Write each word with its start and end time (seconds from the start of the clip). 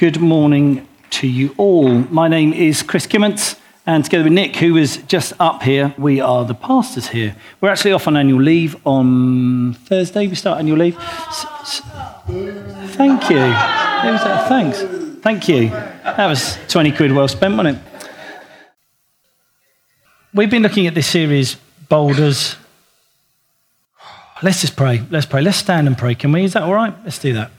Good 0.00 0.18
morning 0.18 0.88
to 1.10 1.26
you 1.28 1.54
all. 1.58 1.90
My 1.90 2.26
name 2.26 2.54
is 2.54 2.82
Chris 2.82 3.06
Kimmons, 3.06 3.60
and 3.84 4.02
together 4.02 4.24
with 4.24 4.32
Nick, 4.32 4.56
who 4.56 4.78
is 4.78 4.96
just 5.06 5.34
up 5.38 5.62
here, 5.62 5.94
we 5.98 6.22
are 6.22 6.46
the 6.46 6.54
pastors 6.54 7.08
here. 7.08 7.36
We're 7.60 7.68
actually 7.68 7.92
off 7.92 8.08
on 8.08 8.16
annual 8.16 8.40
leave 8.40 8.76
on 8.86 9.74
Thursday. 9.74 10.26
We 10.26 10.36
start 10.36 10.58
annual 10.58 10.78
leave. 10.78 10.96
S- 10.98 11.44
s- 11.60 11.82
thank 12.96 13.28
you. 13.28 13.52
Thanks. 14.48 14.80
Thank 15.22 15.48
you. 15.48 15.68
That 15.68 16.26
was 16.28 16.56
20 16.68 16.92
quid 16.92 17.12
well 17.12 17.28
spent, 17.28 17.54
wasn't 17.58 17.76
it? 17.76 18.08
We've 20.32 20.50
been 20.50 20.62
looking 20.62 20.86
at 20.86 20.94
this 20.94 21.08
series, 21.08 21.58
Boulders. 21.90 22.56
Let's 24.42 24.62
just 24.62 24.76
pray. 24.76 25.02
Let's 25.10 25.26
pray. 25.26 25.42
Let's 25.42 25.58
stand 25.58 25.86
and 25.88 25.98
pray, 25.98 26.14
can 26.14 26.32
we? 26.32 26.44
Is 26.44 26.54
that 26.54 26.62
all 26.62 26.72
right? 26.72 26.94
Let's 27.04 27.18
do 27.18 27.34
that. 27.34 27.50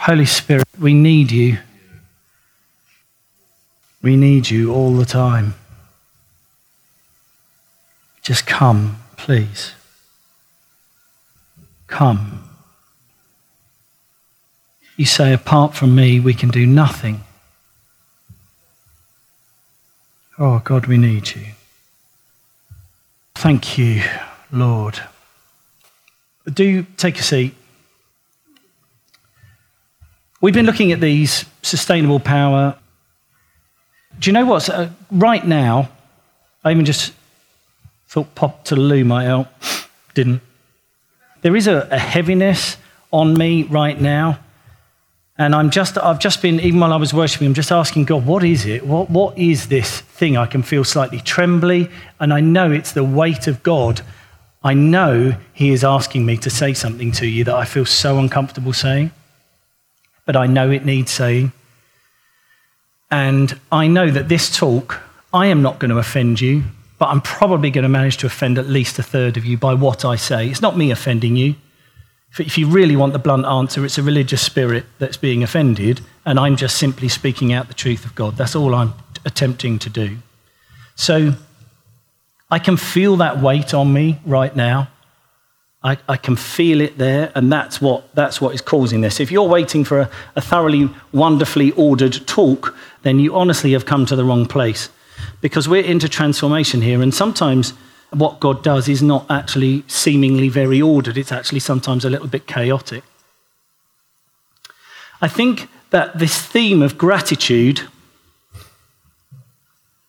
Holy 0.00 0.24
Spirit, 0.24 0.66
we 0.80 0.94
need 0.94 1.30
you. 1.30 1.58
We 4.00 4.16
need 4.16 4.48
you 4.48 4.72
all 4.72 4.94
the 4.94 5.04
time. 5.04 5.52
Just 8.22 8.46
come, 8.46 8.96
please. 9.18 9.72
Come. 11.86 12.48
You 14.96 15.04
say, 15.04 15.34
apart 15.34 15.74
from 15.74 15.94
me, 15.94 16.18
we 16.18 16.32
can 16.32 16.48
do 16.48 16.64
nothing. 16.66 17.20
Oh, 20.38 20.62
God, 20.64 20.86
we 20.86 20.96
need 20.96 21.34
you. 21.34 21.44
Thank 23.34 23.76
you, 23.76 24.02
Lord. 24.50 24.98
Do 26.50 26.86
take 26.96 27.18
a 27.18 27.22
seat. 27.22 27.54
We've 30.42 30.54
been 30.54 30.64
looking 30.64 30.90
at 30.90 31.00
these 31.00 31.44
sustainable 31.60 32.18
power. 32.18 32.74
Do 34.18 34.30
you 34.30 34.32
know 34.32 34.46
what? 34.46 34.70
Uh, 34.70 34.88
right 35.10 35.46
now, 35.46 35.90
I 36.64 36.70
even 36.70 36.86
just 36.86 37.12
thought 38.08 38.34
pop 38.34 38.64
to 38.66 38.76
loo 38.76 39.04
might 39.04 39.24
help. 39.24 39.48
Didn't. 40.14 40.40
There 41.42 41.54
is 41.54 41.66
a, 41.66 41.86
a 41.90 41.98
heaviness 41.98 42.78
on 43.12 43.36
me 43.36 43.64
right 43.64 44.00
now. 44.00 44.38
And 45.36 45.54
I'm 45.54 45.68
just, 45.68 45.98
I've 45.98 46.18
just 46.18 46.40
been, 46.40 46.58
even 46.60 46.80
while 46.80 46.94
I 46.94 46.96
was 46.96 47.12
worshiping, 47.12 47.46
I'm 47.46 47.54
just 47.54 47.72
asking 47.72 48.06
God, 48.06 48.24
what 48.24 48.42
is 48.42 48.64
it? 48.64 48.86
What, 48.86 49.10
what 49.10 49.36
is 49.36 49.68
this 49.68 50.00
thing? 50.00 50.38
I 50.38 50.46
can 50.46 50.62
feel 50.62 50.84
slightly 50.84 51.20
trembly, 51.20 51.90
and 52.18 52.32
I 52.32 52.40
know 52.40 52.72
it's 52.72 52.92
the 52.92 53.04
weight 53.04 53.46
of 53.46 53.62
God. 53.62 54.00
I 54.62 54.72
know 54.72 55.34
He 55.52 55.70
is 55.70 55.84
asking 55.84 56.24
me 56.24 56.38
to 56.38 56.50
say 56.50 56.72
something 56.72 57.12
to 57.12 57.26
you 57.26 57.44
that 57.44 57.54
I 57.54 57.66
feel 57.66 57.86
so 57.86 58.18
uncomfortable 58.18 58.72
saying 58.72 59.12
but 60.30 60.36
I 60.36 60.46
know 60.46 60.70
it 60.70 60.84
needs 60.84 61.10
saying. 61.10 61.50
And 63.10 63.58
I 63.72 63.88
know 63.88 64.12
that 64.12 64.28
this 64.28 64.56
talk, 64.56 65.00
I 65.34 65.46
am 65.46 65.60
not 65.60 65.80
going 65.80 65.90
to 65.90 65.98
offend 65.98 66.40
you, 66.40 66.62
but 67.00 67.06
I'm 67.06 67.20
probably 67.20 67.68
going 67.72 67.82
to 67.82 67.88
manage 67.88 68.18
to 68.18 68.28
offend 68.28 68.56
at 68.56 68.68
least 68.68 68.96
a 69.00 69.02
third 69.02 69.36
of 69.36 69.44
you 69.44 69.58
by 69.58 69.74
what 69.74 70.04
I 70.04 70.14
say. 70.14 70.48
It's 70.48 70.62
not 70.62 70.76
me 70.76 70.92
offending 70.92 71.34
you. 71.34 71.56
If 72.38 72.56
you 72.56 72.68
really 72.68 72.94
want 72.94 73.12
the 73.12 73.18
blunt 73.18 73.44
answer, 73.44 73.84
it's 73.84 73.98
a 73.98 74.04
religious 74.04 74.40
spirit 74.40 74.84
that's 75.00 75.16
being 75.16 75.42
offended, 75.42 76.00
and 76.24 76.38
I'm 76.38 76.54
just 76.54 76.78
simply 76.78 77.08
speaking 77.08 77.52
out 77.52 77.66
the 77.66 77.74
truth 77.74 78.04
of 78.04 78.14
God. 78.14 78.36
That's 78.36 78.54
all 78.54 78.72
I'm 78.72 78.94
attempting 79.24 79.80
to 79.80 79.90
do. 79.90 80.18
So 80.94 81.32
I 82.52 82.60
can 82.60 82.76
feel 82.76 83.16
that 83.16 83.42
weight 83.42 83.74
on 83.74 83.92
me 83.92 84.20
right 84.24 84.54
now. 84.54 84.90
I, 85.82 85.96
I, 86.08 86.18
can 86.18 86.36
feel 86.36 86.82
it 86.82 86.98
there, 86.98 87.32
and 87.34 87.50
that's 87.50 87.80
what, 87.80 88.14
that's 88.14 88.38
what 88.38 88.54
is 88.54 88.60
causing 88.60 89.00
this. 89.00 89.18
If 89.18 89.30
you're 89.30 89.48
waiting 89.48 89.82
for 89.82 90.00
a, 90.00 90.10
a 90.36 90.40
thoroughly, 90.42 90.90
wonderfully 91.10 91.70
ordered 91.72 92.26
talk, 92.26 92.76
then 93.02 93.18
you 93.18 93.34
honestly 93.34 93.72
have 93.72 93.86
come 93.86 94.04
to 94.06 94.16
the 94.16 94.24
wrong 94.24 94.44
place. 94.44 94.90
Because 95.40 95.68
we're 95.68 95.82
into 95.82 96.06
transformation 96.06 96.82
here, 96.82 97.00
and 97.00 97.14
sometimes 97.14 97.72
what 98.10 98.40
God 98.40 98.62
does 98.62 98.88
is 98.88 99.02
not 99.02 99.24
actually 99.30 99.84
seemingly 99.86 100.50
very 100.50 100.82
ordered, 100.82 101.16
it's 101.16 101.32
actually 101.32 101.60
sometimes 101.60 102.04
a 102.04 102.10
little 102.10 102.28
bit 102.28 102.46
chaotic. 102.46 103.02
I 105.22 105.28
think 105.28 105.68
that 105.90 106.18
this 106.18 106.40
theme 106.40 106.82
of 106.82 106.98
gratitude 106.98 107.82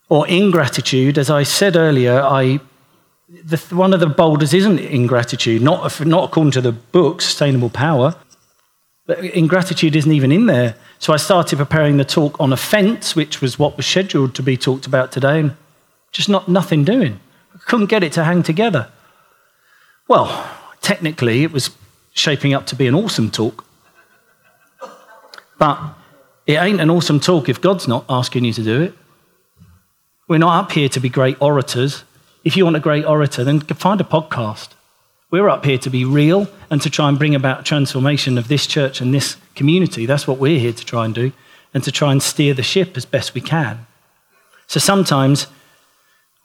or 0.09 0.27
ingratitude, 0.27 1.17
as 1.17 1.29
I 1.29 1.43
said 1.43 1.77
earlier, 1.77 2.21
I 2.21 2.59
the, 3.31 3.57
one 3.75 3.93
of 3.93 3.99
the 3.99 4.07
boulders 4.07 4.53
isn't 4.53 4.79
ingratitude, 4.79 5.61
not, 5.61 6.05
not 6.05 6.25
according 6.25 6.51
to 6.51 6.61
the 6.61 6.71
book, 6.71 7.21
Sustainable 7.21 7.69
Power. 7.69 8.15
But 9.07 9.23
ingratitude 9.23 9.95
isn't 9.95 10.11
even 10.11 10.31
in 10.31 10.45
there. 10.45 10.75
So 10.99 11.13
I 11.13 11.17
started 11.17 11.57
preparing 11.57 11.97
the 11.97 12.05
talk 12.05 12.39
on 12.39 12.53
offence, 12.53 13.15
which 13.15 13.41
was 13.41 13.57
what 13.57 13.77
was 13.77 13.85
scheduled 13.85 14.35
to 14.35 14.43
be 14.43 14.57
talked 14.57 14.85
about 14.85 15.11
today, 15.11 15.39
and 15.39 15.55
just 16.11 16.29
not 16.29 16.47
nothing 16.47 16.83
doing. 16.83 17.19
I 17.55 17.57
couldn't 17.65 17.87
get 17.87 18.03
it 18.03 18.11
to 18.13 18.23
hang 18.23 18.43
together. 18.43 18.89
Well, 20.07 20.49
technically, 20.81 21.43
it 21.43 21.51
was 21.51 21.71
shaping 22.13 22.53
up 22.53 22.65
to 22.67 22.75
be 22.75 22.87
an 22.87 22.95
awesome 22.95 23.31
talk. 23.31 23.65
But 25.57 25.79
it 26.45 26.53
ain't 26.53 26.81
an 26.81 26.89
awesome 26.89 27.19
talk 27.19 27.49
if 27.49 27.61
God's 27.61 27.87
not 27.87 28.05
asking 28.09 28.45
you 28.45 28.53
to 28.53 28.63
do 28.63 28.81
it. 28.81 28.93
We're 30.27 30.37
not 30.37 30.65
up 30.65 30.71
here 30.71 30.89
to 30.89 30.99
be 30.99 31.09
great 31.09 31.41
orators. 31.41 32.03
If 32.43 32.57
you 32.57 32.63
want 32.63 32.75
a 32.75 32.79
great 32.79 33.05
orator, 33.05 33.43
then 33.43 33.59
find 33.59 34.01
a 34.01 34.03
podcast. 34.03 34.69
We're 35.29 35.49
up 35.49 35.63
here 35.63 35.77
to 35.77 35.89
be 35.89 36.03
real 36.03 36.47
and 36.69 36.81
to 36.81 36.89
try 36.89 37.07
and 37.07 37.17
bring 37.17 37.35
about 37.35 37.65
transformation 37.65 38.37
of 38.37 38.47
this 38.47 38.65
church 38.65 38.99
and 38.99 39.13
this 39.13 39.37
community. 39.55 40.05
That's 40.05 40.27
what 40.27 40.39
we're 40.39 40.59
here 40.59 40.73
to 40.73 40.85
try 40.85 41.05
and 41.05 41.13
do, 41.13 41.31
and 41.73 41.83
to 41.83 41.91
try 41.91 42.11
and 42.11 42.21
steer 42.21 42.53
the 42.53 42.63
ship 42.63 42.97
as 42.97 43.05
best 43.05 43.33
we 43.33 43.41
can. 43.41 43.85
So 44.67 44.79
sometimes 44.79 45.47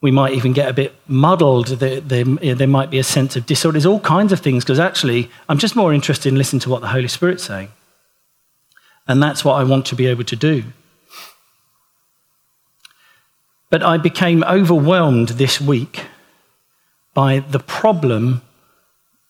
we 0.03 0.11
might 0.11 0.34
even 0.34 0.53
get 0.53 0.69
a 0.69 0.75
bit 0.75 0.95
muddled. 1.09 1.69
There, 1.69 2.67
might 2.67 2.91
be 2.91 2.99
a 2.99 3.05
sense 3.05 3.34
of 3.34 3.47
disorder. 3.47 3.78
There's 3.78 3.87
all 3.87 4.01
kinds 4.01 4.33
of 4.33 4.41
things, 4.41 4.65
because 4.65 4.78
actually, 4.78 5.31
I'm 5.49 5.59
just 5.59 5.75
more 5.75 5.95
interested 5.95 6.28
in 6.28 6.37
listening 6.37 6.61
to 6.61 6.71
what 6.71 6.83
the 6.83 6.89
Holy 6.89 7.09
Spirit's 7.09 7.45
saying. 7.45 7.71
And 9.09 9.23
that's 9.23 9.45
what 9.45 9.55
I 9.55 9.65
want 9.65 9.87
to 9.87 9.97
be 9.97 10.07
able 10.07 10.25
to 10.25 10.37
do. 10.37 10.65
But 13.71 13.82
I 13.82 13.97
became 13.99 14.44
overwhelmed 14.44 15.31
this 15.31 15.60
week 15.60 16.06
by 17.15 17.41
the 17.41 17.59
problem 17.59 18.43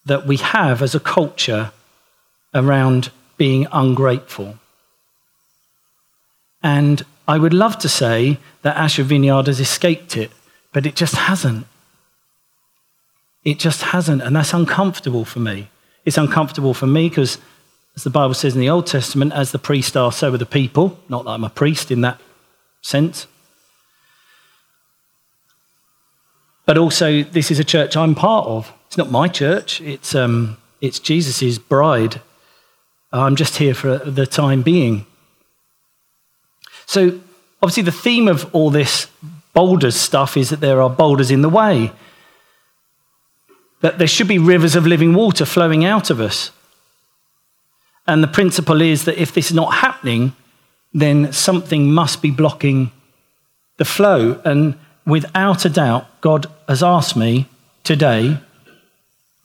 that 0.04 0.26
we 0.26 0.36
have 0.36 0.82
as 0.82 0.94
a 0.94 1.00
culture 1.00 1.72
around 2.54 3.10
being 3.36 3.66
ungrateful. 3.72 4.56
And 6.62 7.04
I 7.28 7.38
would 7.38 7.54
love 7.54 7.78
to 7.78 7.88
say 7.88 8.38
that 8.62 8.76
Ashford 8.76 9.06
Vineyard 9.06 9.46
has 9.46 9.60
escaped 9.60 10.16
it, 10.16 10.30
but 10.72 10.86
it 10.86 10.96
just 10.96 11.14
hasn't. 11.14 11.66
It 13.44 13.58
just 13.58 13.82
hasn't, 13.82 14.22
and 14.22 14.34
that's 14.34 14.52
uncomfortable 14.52 15.24
for 15.24 15.38
me. 15.38 15.68
It's 16.04 16.18
uncomfortable 16.18 16.74
for 16.74 16.86
me 16.86 17.08
because, 17.08 17.38
as 17.94 18.04
the 18.04 18.10
Bible 18.10 18.34
says 18.34 18.54
in 18.54 18.60
the 18.60 18.70
Old 18.70 18.86
Testament, 18.86 19.32
as 19.32 19.52
the 19.52 19.58
priest 19.58 19.96
are, 19.96 20.12
so 20.12 20.32
are 20.32 20.38
the 20.38 20.46
people. 20.46 20.98
Not 21.08 21.24
that 21.24 21.30
I'm 21.30 21.44
a 21.44 21.50
priest 21.50 21.90
in 21.90 22.00
that 22.02 22.20
sense. 22.82 23.26
But 26.66 26.76
also, 26.76 27.22
this 27.22 27.50
is 27.50 27.58
a 27.58 27.64
church 27.64 27.96
I'm 27.96 28.14
part 28.14 28.46
of. 28.46 28.72
It's 28.88 28.98
not 28.98 29.10
my 29.10 29.28
church, 29.28 29.80
it's, 29.80 30.14
um, 30.14 30.56
it's 30.80 30.98
Jesus' 30.98 31.58
bride. 31.58 32.20
I'm 33.12 33.36
just 33.36 33.56
here 33.56 33.74
for 33.74 33.98
the 33.98 34.26
time 34.26 34.62
being. 34.62 35.06
So, 36.84 37.20
obviously, 37.62 37.84
the 37.84 37.92
theme 37.92 38.28
of 38.28 38.52
all 38.54 38.70
this 38.70 39.08
boulders 39.54 39.96
stuff 39.96 40.36
is 40.36 40.50
that 40.50 40.60
there 40.60 40.82
are 40.82 40.90
boulders 40.90 41.30
in 41.30 41.42
the 41.42 41.48
way, 41.48 41.92
that 43.80 43.98
there 43.98 44.06
should 44.06 44.28
be 44.28 44.38
rivers 44.38 44.76
of 44.76 44.86
living 44.86 45.14
water 45.14 45.44
flowing 45.44 45.84
out 45.84 46.10
of 46.10 46.20
us. 46.20 46.50
And 48.06 48.22
the 48.22 48.28
principle 48.28 48.80
is 48.80 49.04
that 49.04 49.20
if 49.20 49.32
this 49.32 49.46
is 49.50 49.56
not 49.56 49.74
happening, 49.74 50.34
then 50.92 51.32
something 51.32 51.92
must 51.92 52.22
be 52.22 52.30
blocking 52.30 52.92
the 53.78 53.84
flow. 53.84 54.40
And 54.44 54.78
without 55.06 55.64
a 55.64 55.70
doubt, 55.70 56.06
God 56.20 56.46
has 56.68 56.82
asked 56.82 57.16
me 57.16 57.46
today 57.84 58.38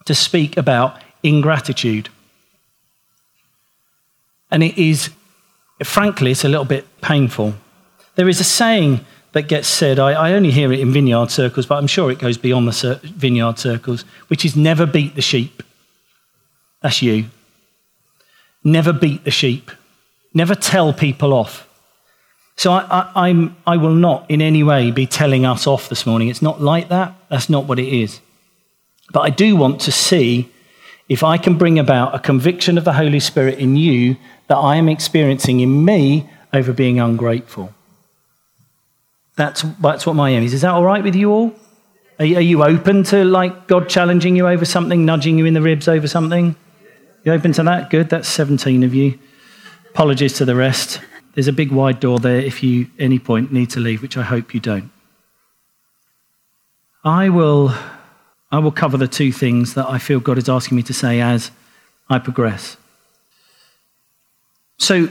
to 0.05 0.15
speak 0.15 0.57
about 0.57 0.99
ingratitude. 1.23 2.09
And 4.49 4.63
it 4.63 4.77
is, 4.77 5.11
frankly, 5.83 6.31
it's 6.31 6.43
a 6.43 6.49
little 6.49 6.65
bit 6.65 6.85
painful. 7.01 7.53
There 8.15 8.27
is 8.27 8.39
a 8.39 8.43
saying 8.43 9.05
that 9.31 9.43
gets 9.43 9.67
said, 9.67 9.99
I, 9.99 10.11
I 10.11 10.33
only 10.33 10.51
hear 10.51 10.73
it 10.73 10.79
in 10.79 10.91
vineyard 10.91 11.31
circles, 11.31 11.65
but 11.65 11.75
I'm 11.75 11.87
sure 11.87 12.11
it 12.11 12.19
goes 12.19 12.37
beyond 12.37 12.67
the 12.67 12.99
vineyard 13.03 13.59
circles, 13.59 14.03
which 14.27 14.43
is 14.43 14.55
never 14.55 14.85
beat 14.85 15.15
the 15.15 15.21
sheep. 15.21 15.63
That's 16.81 17.01
you. 17.01 17.25
Never 18.63 18.91
beat 18.91 19.23
the 19.23 19.31
sheep. 19.31 19.71
Never 20.33 20.55
tell 20.55 20.91
people 20.91 21.33
off. 21.33 21.67
So 22.61 22.73
I, 22.73 23.09
I, 23.15 23.51
I, 23.65 23.77
will 23.77 23.95
not 23.95 24.29
in 24.29 24.39
any 24.39 24.61
way 24.61 24.91
be 24.91 25.07
telling 25.07 25.47
us 25.47 25.65
off 25.65 25.89
this 25.89 26.05
morning. 26.05 26.27
It's 26.27 26.43
not 26.43 26.61
like 26.61 26.89
that. 26.89 27.15
That's 27.27 27.49
not 27.49 27.65
what 27.65 27.79
it 27.79 27.87
is. 27.87 28.21
But 29.11 29.21
I 29.21 29.31
do 29.31 29.55
want 29.55 29.81
to 29.81 29.91
see 29.91 30.47
if 31.09 31.23
I 31.23 31.39
can 31.39 31.57
bring 31.57 31.79
about 31.79 32.13
a 32.13 32.19
conviction 32.19 32.77
of 32.77 32.83
the 32.83 32.93
Holy 32.93 33.19
Spirit 33.19 33.57
in 33.57 33.77
you 33.77 34.15
that 34.47 34.57
I 34.57 34.75
am 34.75 34.89
experiencing 34.89 35.59
in 35.59 35.83
me 35.83 36.29
over 36.53 36.71
being 36.71 36.99
ungrateful. 36.99 37.73
That's, 39.37 39.63
that's 39.81 40.05
what 40.05 40.15
my 40.15 40.29
aim 40.29 40.43
is. 40.43 40.53
Is 40.53 40.61
that 40.61 40.75
all 40.75 40.83
right 40.83 41.03
with 41.03 41.15
you 41.15 41.31
all? 41.31 41.55
Are 42.19 42.25
you, 42.25 42.35
are 42.35 42.41
you 42.41 42.63
open 42.63 43.01
to 43.05 43.25
like 43.25 43.65
God 43.65 43.89
challenging 43.89 44.35
you 44.35 44.47
over 44.47 44.65
something, 44.65 45.03
nudging 45.03 45.39
you 45.39 45.45
in 45.45 45.55
the 45.55 45.63
ribs 45.63 45.87
over 45.87 46.07
something? 46.07 46.55
You 47.23 47.33
open 47.33 47.53
to 47.53 47.63
that? 47.63 47.89
Good. 47.89 48.09
That's 48.11 48.27
17 48.27 48.83
of 48.83 48.93
you. 48.93 49.17
Apologies 49.89 50.33
to 50.33 50.45
the 50.45 50.53
rest. 50.53 51.01
There's 51.33 51.47
a 51.47 51.53
big 51.53 51.71
wide 51.71 51.99
door 51.99 52.19
there 52.19 52.39
if 52.39 52.61
you 52.61 52.87
any 52.99 53.19
point 53.19 53.51
need 53.53 53.69
to 53.71 53.79
leave, 53.79 54.01
which 54.01 54.17
I 54.17 54.23
hope 54.23 54.53
you 54.53 54.59
don't. 54.59 54.91
I 57.03 57.29
will, 57.29 57.73
I 58.51 58.59
will 58.59 58.71
cover 58.71 58.97
the 58.97 59.07
two 59.07 59.31
things 59.31 59.73
that 59.73 59.87
I 59.89 59.97
feel 59.97 60.19
God 60.19 60.37
is 60.37 60.49
asking 60.49 60.75
me 60.75 60.83
to 60.83 60.93
say 60.93 61.21
as 61.21 61.51
I 62.09 62.19
progress. 62.19 62.77
So, 64.77 65.09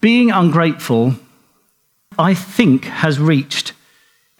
being 0.00 0.30
ungrateful, 0.30 1.14
I 2.18 2.34
think, 2.34 2.86
has 2.86 3.18
reached 3.18 3.72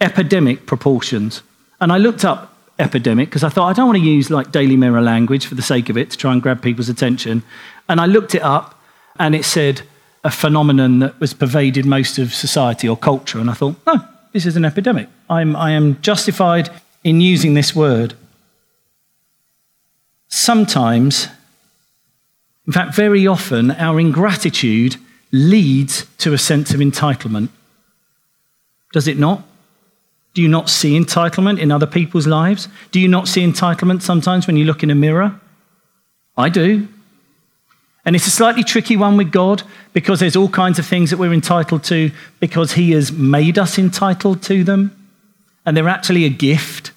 epidemic 0.00 0.66
proportions. 0.66 1.42
And 1.80 1.92
I 1.92 1.98
looked 1.98 2.24
up 2.24 2.56
epidemic 2.78 3.28
because 3.28 3.44
I 3.44 3.48
thought 3.48 3.68
I 3.68 3.72
don't 3.72 3.86
want 3.86 3.98
to 3.98 4.04
use 4.04 4.30
like 4.30 4.52
Daily 4.52 4.76
Mirror 4.76 5.02
language 5.02 5.46
for 5.46 5.54
the 5.54 5.62
sake 5.62 5.88
of 5.88 5.96
it 5.96 6.10
to 6.10 6.16
try 6.16 6.32
and 6.32 6.42
grab 6.42 6.62
people's 6.62 6.88
attention. 6.88 7.42
And 7.88 8.00
I 8.00 8.06
looked 8.06 8.34
it 8.34 8.42
up 8.42 8.80
and 9.18 9.34
it 9.34 9.44
said 9.44 9.82
a 10.26 10.30
phenomenon 10.30 10.98
that 10.98 11.18
was 11.20 11.32
pervaded 11.32 11.86
most 11.86 12.18
of 12.18 12.34
society 12.34 12.88
or 12.88 12.96
culture. 12.96 13.38
And 13.38 13.48
I 13.48 13.54
thought, 13.54 13.76
no, 13.86 14.00
this 14.32 14.44
is 14.44 14.56
an 14.56 14.64
epidemic. 14.64 15.08
I'm, 15.30 15.54
I 15.54 15.70
am 15.70 16.00
justified 16.02 16.68
in 17.04 17.20
using 17.20 17.54
this 17.54 17.76
word. 17.76 18.14
Sometimes, 20.26 21.28
in 22.66 22.72
fact, 22.72 22.96
very 22.96 23.24
often, 23.24 23.70
our 23.70 24.00
ingratitude 24.00 24.96
leads 25.30 26.06
to 26.18 26.32
a 26.32 26.38
sense 26.38 26.74
of 26.74 26.80
entitlement. 26.80 27.48
Does 28.92 29.06
it 29.06 29.18
not? 29.18 29.44
Do 30.34 30.42
you 30.42 30.48
not 30.48 30.68
see 30.68 30.98
entitlement 30.98 31.60
in 31.60 31.70
other 31.70 31.86
people's 31.86 32.26
lives? 32.26 32.66
Do 32.90 32.98
you 32.98 33.08
not 33.08 33.28
see 33.28 33.46
entitlement 33.46 34.02
sometimes 34.02 34.48
when 34.48 34.56
you 34.56 34.64
look 34.64 34.82
in 34.82 34.90
a 34.90 34.94
mirror? 34.96 35.40
I 36.36 36.48
do. 36.48 36.88
And 38.06 38.14
it's 38.14 38.28
a 38.28 38.30
slightly 38.30 38.62
tricky 38.62 38.96
one 38.96 39.16
with 39.16 39.32
God 39.32 39.64
because 39.92 40.20
there's 40.20 40.36
all 40.36 40.48
kinds 40.48 40.78
of 40.78 40.86
things 40.86 41.10
that 41.10 41.16
we're 41.16 41.32
entitled 41.32 41.82
to 41.84 42.12
because 42.38 42.72
He 42.72 42.92
has 42.92 43.10
made 43.10 43.58
us 43.58 43.78
entitled 43.78 44.42
to 44.44 44.62
them. 44.62 44.96
And 45.66 45.76
they're 45.76 45.88
actually 45.88 46.24
a 46.24 46.30
gift. 46.30 46.92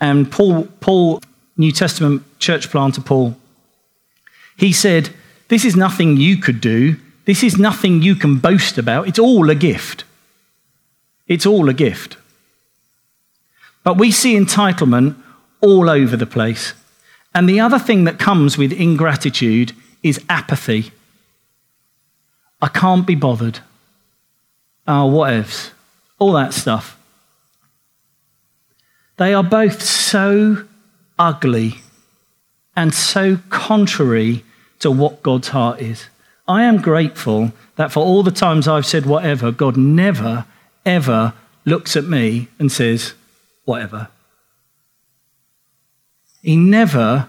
And 0.00 0.30
Paul, 0.30 0.66
Paul, 0.80 1.22
New 1.56 1.70
Testament 1.70 2.24
church 2.40 2.68
planter 2.68 3.00
Paul, 3.00 3.36
he 4.56 4.72
said, 4.72 5.10
This 5.48 5.64
is 5.64 5.76
nothing 5.76 6.16
you 6.16 6.38
could 6.38 6.60
do. 6.60 6.96
This 7.26 7.44
is 7.44 7.58
nothing 7.58 8.02
you 8.02 8.16
can 8.16 8.38
boast 8.38 8.76
about. 8.76 9.06
It's 9.06 9.18
all 9.20 9.50
a 9.50 9.54
gift. 9.54 10.02
It's 11.28 11.46
all 11.46 11.68
a 11.68 11.74
gift. 11.74 12.16
But 13.84 13.98
we 13.98 14.10
see 14.10 14.36
entitlement 14.36 15.14
all 15.60 15.88
over 15.88 16.16
the 16.16 16.26
place. 16.26 16.74
And 17.34 17.48
the 17.48 17.60
other 17.60 17.78
thing 17.78 18.04
that 18.04 18.18
comes 18.18 18.58
with 18.58 18.72
ingratitude 18.72 19.72
is 20.02 20.24
apathy. 20.28 20.92
I 22.60 22.68
can't 22.68 23.06
be 23.06 23.14
bothered. 23.14 23.60
Oh, 24.86 25.08
whatevs. 25.10 25.70
All 26.18 26.32
that 26.32 26.52
stuff. 26.52 26.98
They 29.16 29.34
are 29.34 29.44
both 29.44 29.82
so 29.82 30.64
ugly 31.18 31.80
and 32.74 32.94
so 32.94 33.38
contrary 33.50 34.44
to 34.80 34.90
what 34.90 35.22
God's 35.22 35.48
heart 35.48 35.80
is. 35.80 36.06
I 36.48 36.64
am 36.64 36.80
grateful 36.80 37.52
that 37.76 37.92
for 37.92 38.00
all 38.00 38.22
the 38.22 38.30
times 38.30 38.66
I've 38.66 38.86
said 38.86 39.06
whatever, 39.06 39.52
God 39.52 39.76
never, 39.76 40.46
ever 40.84 41.34
looks 41.64 41.96
at 41.96 42.04
me 42.04 42.48
and 42.58 42.72
says, 42.72 43.14
whatever. 43.64 44.08
He 46.42 46.56
never, 46.56 47.28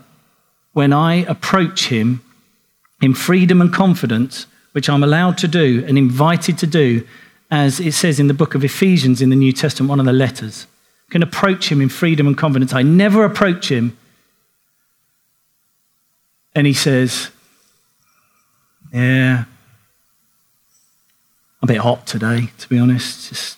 when 0.73 0.93
I 0.93 1.15
approach 1.25 1.87
him 1.87 2.21
in 3.01 3.13
freedom 3.13 3.61
and 3.61 3.73
confidence, 3.73 4.47
which 4.71 4.89
I'm 4.89 5.03
allowed 5.03 5.37
to 5.39 5.47
do 5.47 5.83
and 5.87 5.97
invited 5.97 6.57
to 6.59 6.67
do, 6.67 7.05
as 7.49 7.79
it 7.79 7.93
says 7.93 8.19
in 8.19 8.27
the 8.27 8.33
book 8.33 8.55
of 8.55 8.63
Ephesians 8.63 9.21
in 9.21 9.29
the 9.29 9.35
New 9.35 9.51
Testament, 9.51 9.89
one 9.89 9.99
of 9.99 10.05
the 10.05 10.13
letters, 10.13 10.67
can 11.09 11.21
approach 11.21 11.69
him 11.69 11.81
in 11.81 11.89
freedom 11.89 12.25
and 12.25 12.37
confidence. 12.37 12.73
I 12.73 12.83
never 12.83 13.25
approach 13.25 13.69
him. 13.69 13.97
And 16.55 16.65
he 16.65 16.73
says, 16.73 17.29
Yeah, 18.93 19.43
I'm 21.61 21.63
a 21.63 21.67
bit 21.67 21.77
hot 21.77 22.07
today, 22.07 22.49
to 22.59 22.69
be 22.69 22.79
honest. 22.79 23.29
Just 23.29 23.57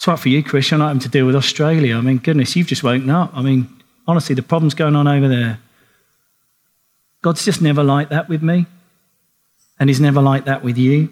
It's 0.00 0.06
right 0.06 0.18
for 0.18 0.30
you, 0.30 0.42
Chris. 0.42 0.70
You're 0.70 0.78
not 0.78 0.86
having 0.86 1.00
to 1.00 1.10
deal 1.10 1.26
with 1.26 1.36
Australia. 1.36 1.94
I 1.94 2.00
mean, 2.00 2.16
goodness, 2.16 2.56
you've 2.56 2.68
just 2.68 2.82
woken 2.82 3.10
up. 3.10 3.32
I 3.34 3.42
mean, 3.42 3.68
honestly, 4.08 4.34
the 4.34 4.40
problem's 4.40 4.72
going 4.72 4.96
on 4.96 5.06
over 5.06 5.28
there. 5.28 5.58
God's 7.20 7.44
just 7.44 7.60
never 7.60 7.84
like 7.84 8.08
that 8.08 8.26
with 8.26 8.42
me, 8.42 8.64
and 9.78 9.90
He's 9.90 10.00
never 10.00 10.22
like 10.22 10.46
that 10.46 10.64
with 10.64 10.78
you. 10.78 11.10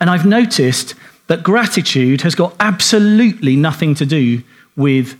And 0.00 0.10
I've 0.10 0.26
noticed 0.26 0.96
that 1.28 1.44
gratitude 1.44 2.22
has 2.22 2.34
got 2.34 2.56
absolutely 2.58 3.54
nothing 3.54 3.94
to 3.94 4.04
do 4.04 4.42
with 4.74 5.16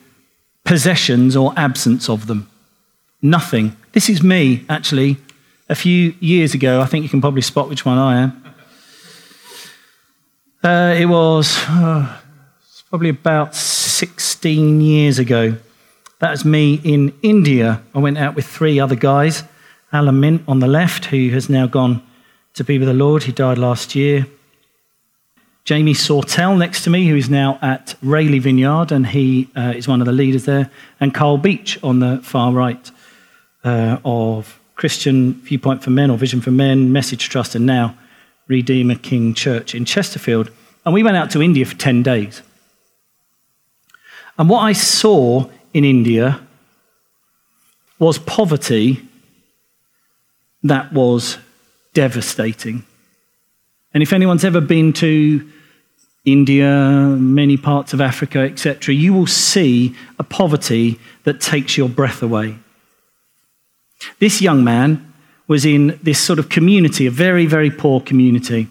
possessions 0.64 1.36
or 1.36 1.54
absence 1.56 2.08
of 2.08 2.26
them. 2.26 2.50
Nothing. 3.22 3.76
This 3.92 4.08
is 4.08 4.20
me, 4.20 4.64
actually. 4.68 5.18
A 5.68 5.76
few 5.76 6.12
years 6.18 6.54
ago, 6.54 6.80
I 6.80 6.86
think 6.86 7.04
you 7.04 7.08
can 7.08 7.20
probably 7.20 7.42
spot 7.42 7.68
which 7.68 7.86
one 7.86 7.98
I 7.98 8.20
am. 8.20 8.43
Uh, 10.64 10.94
it 10.98 11.04
was 11.04 11.58
uh, 11.68 12.20
probably 12.88 13.10
about 13.10 13.54
16 13.54 14.80
years 14.80 15.18
ago. 15.18 15.58
That 16.20 16.30
was 16.30 16.46
me 16.46 16.80
in 16.82 17.12
India. 17.20 17.82
I 17.94 17.98
went 17.98 18.16
out 18.16 18.34
with 18.34 18.46
three 18.46 18.80
other 18.80 18.94
guys. 18.96 19.42
Alan 19.92 20.20
Mint 20.20 20.42
on 20.48 20.60
the 20.60 20.66
left, 20.66 21.04
who 21.04 21.28
has 21.32 21.50
now 21.50 21.66
gone 21.66 22.02
to 22.54 22.64
be 22.64 22.78
with 22.78 22.88
the 22.88 22.94
Lord. 22.94 23.24
He 23.24 23.32
died 23.32 23.58
last 23.58 23.94
year. 23.94 24.26
Jamie 25.66 25.92
Sawtell 25.92 26.56
next 26.56 26.82
to 26.84 26.90
me, 26.90 27.08
who 27.08 27.16
is 27.16 27.28
now 27.28 27.58
at 27.60 27.94
Rayleigh 28.00 28.40
Vineyard, 28.40 28.90
and 28.90 29.08
he 29.08 29.50
uh, 29.54 29.74
is 29.76 29.86
one 29.86 30.00
of 30.00 30.06
the 30.06 30.12
leaders 30.12 30.46
there. 30.46 30.70
And 30.98 31.12
Carl 31.12 31.36
Beach 31.36 31.78
on 31.82 31.98
the 31.98 32.20
far 32.22 32.52
right 32.52 32.90
uh, 33.64 33.98
of 34.02 34.58
Christian 34.76 35.34
Viewpoint 35.42 35.84
for 35.84 35.90
Men 35.90 36.10
or 36.10 36.16
Vision 36.16 36.40
for 36.40 36.52
Men, 36.52 36.90
Message 36.90 37.28
Trust, 37.28 37.54
and 37.54 37.66
now 37.66 37.98
Redeemer 38.48 38.96
King 38.96 39.34
Church 39.34 39.74
in 39.74 39.84
Chesterfield. 39.84 40.50
And 40.84 40.94
we 40.94 41.02
went 41.02 41.16
out 41.16 41.30
to 41.30 41.42
India 41.42 41.64
for 41.64 41.76
10 41.76 42.02
days. 42.02 42.42
And 44.38 44.48
what 44.48 44.60
I 44.60 44.72
saw 44.72 45.48
in 45.72 45.84
India 45.84 46.40
was 47.98 48.18
poverty 48.18 49.00
that 50.62 50.92
was 50.92 51.38
devastating. 51.92 52.84
And 53.92 54.02
if 54.02 54.12
anyone's 54.12 54.44
ever 54.44 54.60
been 54.60 54.92
to 54.94 55.48
India, 56.24 57.16
many 57.18 57.56
parts 57.56 57.92
of 57.92 58.00
Africa, 58.00 58.40
etc., 58.40 58.94
you 58.94 59.12
will 59.12 59.26
see 59.26 59.94
a 60.18 60.24
poverty 60.24 60.98
that 61.24 61.40
takes 61.40 61.76
your 61.76 61.88
breath 61.88 62.22
away. 62.22 62.58
This 64.18 64.42
young 64.42 64.64
man 64.64 65.13
was 65.46 65.64
in 65.64 65.98
this 66.02 66.18
sort 66.18 66.38
of 66.38 66.48
community, 66.48 67.06
a 67.06 67.10
very, 67.10 67.46
very 67.46 67.70
poor 67.70 68.00
community. 68.00 68.68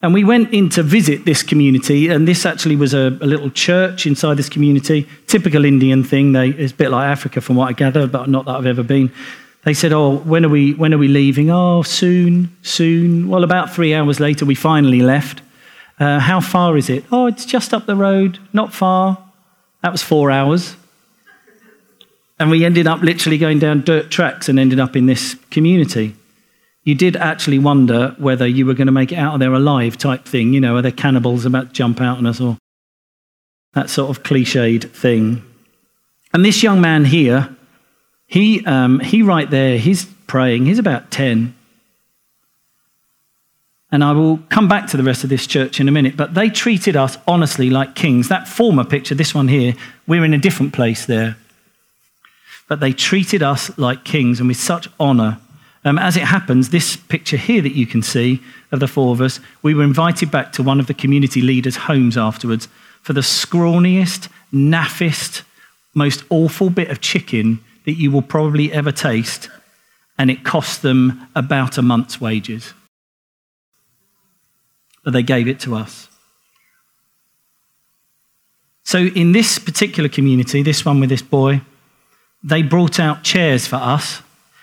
And 0.00 0.14
we 0.14 0.22
went 0.22 0.54
in 0.54 0.68
to 0.70 0.84
visit 0.84 1.24
this 1.24 1.42
community, 1.42 2.08
and 2.08 2.28
this 2.28 2.46
actually 2.46 2.76
was 2.76 2.94
a, 2.94 3.18
a, 3.20 3.26
little 3.26 3.50
church 3.50 4.06
inside 4.06 4.34
this 4.34 4.48
community. 4.48 5.08
Typical 5.26 5.64
Indian 5.64 6.04
thing. 6.04 6.32
They, 6.32 6.50
it's 6.50 6.72
a 6.72 6.76
bit 6.76 6.92
like 6.92 7.08
Africa, 7.08 7.40
from 7.40 7.56
what 7.56 7.68
I 7.68 7.72
gather, 7.72 8.06
but 8.06 8.28
not 8.28 8.44
that 8.44 8.54
I've 8.54 8.66
ever 8.66 8.84
been. 8.84 9.10
They 9.64 9.74
said, 9.74 9.92
"Oh, 9.92 10.18
when 10.18 10.44
are 10.44 10.48
we? 10.48 10.74
When 10.74 10.94
are 10.94 10.98
we 10.98 11.08
leaving? 11.08 11.50
Oh, 11.50 11.82
soon, 11.82 12.56
soon." 12.62 13.28
Well, 13.28 13.42
about 13.42 13.74
three 13.74 13.92
hours 13.92 14.20
later, 14.20 14.44
we 14.44 14.54
finally 14.54 15.00
left. 15.00 15.42
Uh, 15.98 16.20
how 16.20 16.40
far 16.40 16.76
is 16.76 16.88
it? 16.88 17.04
Oh, 17.10 17.26
it's 17.26 17.44
just 17.44 17.74
up 17.74 17.86
the 17.86 17.96
road, 17.96 18.38
not 18.52 18.72
far. 18.72 19.18
That 19.82 19.90
was 19.90 20.02
four 20.02 20.30
hours. 20.30 20.76
And 22.38 22.50
we 22.50 22.64
ended 22.64 22.86
up 22.86 23.00
literally 23.00 23.38
going 23.38 23.58
down 23.58 23.82
dirt 23.82 24.10
tracks 24.10 24.48
and 24.48 24.58
ended 24.58 24.78
up 24.78 24.94
in 24.96 25.06
this 25.06 25.34
community. 25.50 26.14
You 26.84 26.94
did 26.94 27.16
actually 27.16 27.58
wonder 27.58 28.14
whether 28.18 28.46
you 28.46 28.64
were 28.64 28.74
going 28.74 28.86
to 28.86 28.92
make 28.92 29.12
it 29.12 29.16
out 29.16 29.34
of 29.34 29.40
there 29.40 29.52
alive, 29.52 29.98
type 29.98 30.24
thing. 30.24 30.54
You 30.54 30.60
know, 30.60 30.76
are 30.76 30.82
there 30.82 30.92
cannibals 30.92 31.44
about 31.44 31.68
to 31.68 31.72
jump 31.72 32.00
out 32.00 32.18
on 32.18 32.26
us 32.26 32.40
or 32.40 32.56
that 33.74 33.90
sort 33.90 34.16
of 34.16 34.22
cliched 34.22 34.90
thing? 34.92 35.42
And 36.32 36.44
this 36.44 36.62
young 36.62 36.80
man 36.80 37.04
here, 37.04 37.54
he, 38.26 38.64
um, 38.64 39.00
he 39.00 39.22
right 39.22 39.50
there, 39.50 39.78
he's 39.78 40.06
praying. 40.26 40.66
He's 40.66 40.78
about 40.78 41.10
10. 41.10 41.54
And 43.90 44.04
I 44.04 44.12
will 44.12 44.38
come 44.50 44.68
back 44.68 44.86
to 44.88 44.96
the 44.96 45.02
rest 45.02 45.24
of 45.24 45.30
this 45.30 45.46
church 45.46 45.80
in 45.80 45.88
a 45.88 45.92
minute, 45.92 46.16
but 46.16 46.34
they 46.34 46.50
treated 46.50 46.94
us 46.94 47.16
honestly 47.26 47.70
like 47.70 47.94
kings. 47.94 48.28
That 48.28 48.46
former 48.46 48.84
picture, 48.84 49.14
this 49.14 49.34
one 49.34 49.48
here, 49.48 49.74
we're 50.06 50.24
in 50.24 50.34
a 50.34 50.38
different 50.38 50.74
place 50.74 51.06
there. 51.06 51.36
But 52.68 52.80
they 52.80 52.92
treated 52.92 53.42
us 53.42 53.76
like 53.78 54.04
kings 54.04 54.40
and 54.40 54.48
with 54.48 54.58
such 54.58 54.88
honor. 55.00 55.38
Um, 55.84 55.98
as 55.98 56.16
it 56.16 56.24
happens, 56.24 56.68
this 56.68 56.96
picture 56.96 57.36
here 57.36 57.62
that 57.62 57.74
you 57.74 57.86
can 57.86 58.02
see 58.02 58.40
of 58.70 58.80
the 58.80 58.88
four 58.88 59.12
of 59.12 59.20
us, 59.20 59.40
we 59.62 59.74
were 59.74 59.84
invited 59.84 60.30
back 60.30 60.52
to 60.52 60.62
one 60.62 60.80
of 60.80 60.86
the 60.86 60.94
community 60.94 61.40
leaders' 61.40 61.76
homes 61.76 62.16
afterwards 62.16 62.68
for 63.02 63.14
the 63.14 63.22
scrawniest, 63.22 64.28
naffest, 64.52 65.42
most 65.94 66.24
awful 66.30 66.68
bit 66.68 66.90
of 66.90 67.00
chicken 67.00 67.60
that 67.86 67.94
you 67.94 68.10
will 68.10 68.22
probably 68.22 68.72
ever 68.72 68.92
taste. 68.92 69.48
And 70.18 70.30
it 70.30 70.44
cost 70.44 70.82
them 70.82 71.28
about 71.34 71.78
a 71.78 71.82
month's 71.82 72.20
wages 72.20 72.74
but 75.08 75.14
they 75.14 75.22
gave 75.22 75.48
it 75.48 75.58
to 75.58 75.74
us. 75.74 76.06
So, 78.84 78.98
in 78.98 79.32
this 79.32 79.58
particular 79.58 80.10
community, 80.10 80.62
this 80.62 80.84
one 80.84 81.00
with 81.00 81.08
this 81.08 81.22
boy, 81.22 81.62
they 82.42 82.62
brought 82.62 83.00
out 83.00 83.22
chairs 83.22 83.66
for 83.66 83.76
us. 83.76 84.22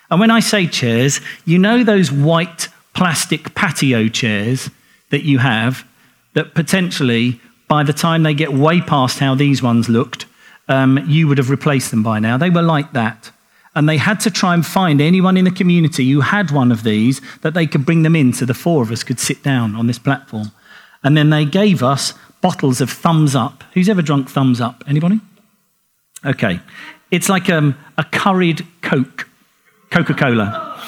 And 0.10 0.20
when 0.20 0.32
I 0.32 0.40
say 0.40 0.68
chairs, 0.68 1.20
you 1.46 1.58
know 1.58 1.84
those 1.84 2.12
white 2.12 2.70
plastic 2.94 3.56
patio 3.56 4.08
chairs 4.08 4.70
that 5.10 5.24
you 5.24 5.40
have 5.40 5.86
that 6.34 6.54
potentially, 6.54 7.40
by 7.68 7.84
the 7.84 7.94
time 7.94 8.24
they 8.24 8.34
get 8.34 8.54
way 8.54 8.82
past 8.82 9.20
how 9.20 9.36
these 9.36 9.62
ones 9.62 9.90
looked, 9.90 10.26
um, 10.68 11.04
you 11.08 11.28
would 11.28 11.38
have 11.38 11.50
replaced 11.50 11.92
them 11.92 12.04
by 12.04 12.20
now. 12.20 12.38
They 12.38 12.50
were 12.50 12.62
like 12.62 12.94
that 12.94 13.32
and 13.76 13.90
they 13.90 13.98
had 13.98 14.22
to 14.22 14.32
try 14.32 14.54
and 14.54 14.66
find 14.66 15.02
anyone 15.02 15.36
in 15.36 15.44
the 15.44 15.52
community 15.52 16.10
who 16.10 16.22
had 16.22 16.50
one 16.50 16.72
of 16.72 16.84
these 16.84 17.22
that 17.42 17.54
they 17.54 17.68
could 17.68 17.86
bring 17.86 18.04
them 18.04 18.16
in 18.16 18.32
so 18.32 18.46
the 18.46 18.54
four 18.54 18.82
of 18.82 18.90
us 18.90 19.04
could 19.04 19.20
sit 19.20 19.44
down 19.44 19.76
on 19.76 19.88
this 19.88 20.00
platform. 20.00 20.52
And 21.04 21.16
then 21.16 21.30
they 21.30 21.44
gave 21.44 21.84
us 21.84 22.14
bottles 22.42 22.80
of 22.80 22.90
Thums 22.90 23.36
Up. 23.36 23.64
Who's 23.74 23.90
ever 23.90 24.02
drunk 24.02 24.30
Thums 24.30 24.62
Up? 24.62 24.84
Anybody? 24.88 25.20
Okay. 26.26 26.62
It's 27.12 27.30
like 27.30 27.50
um, 27.50 27.78
a 27.98 28.04
curried 28.04 28.66
Coke, 28.82 29.28
Coca 29.90 30.14
Cola. 30.14 30.80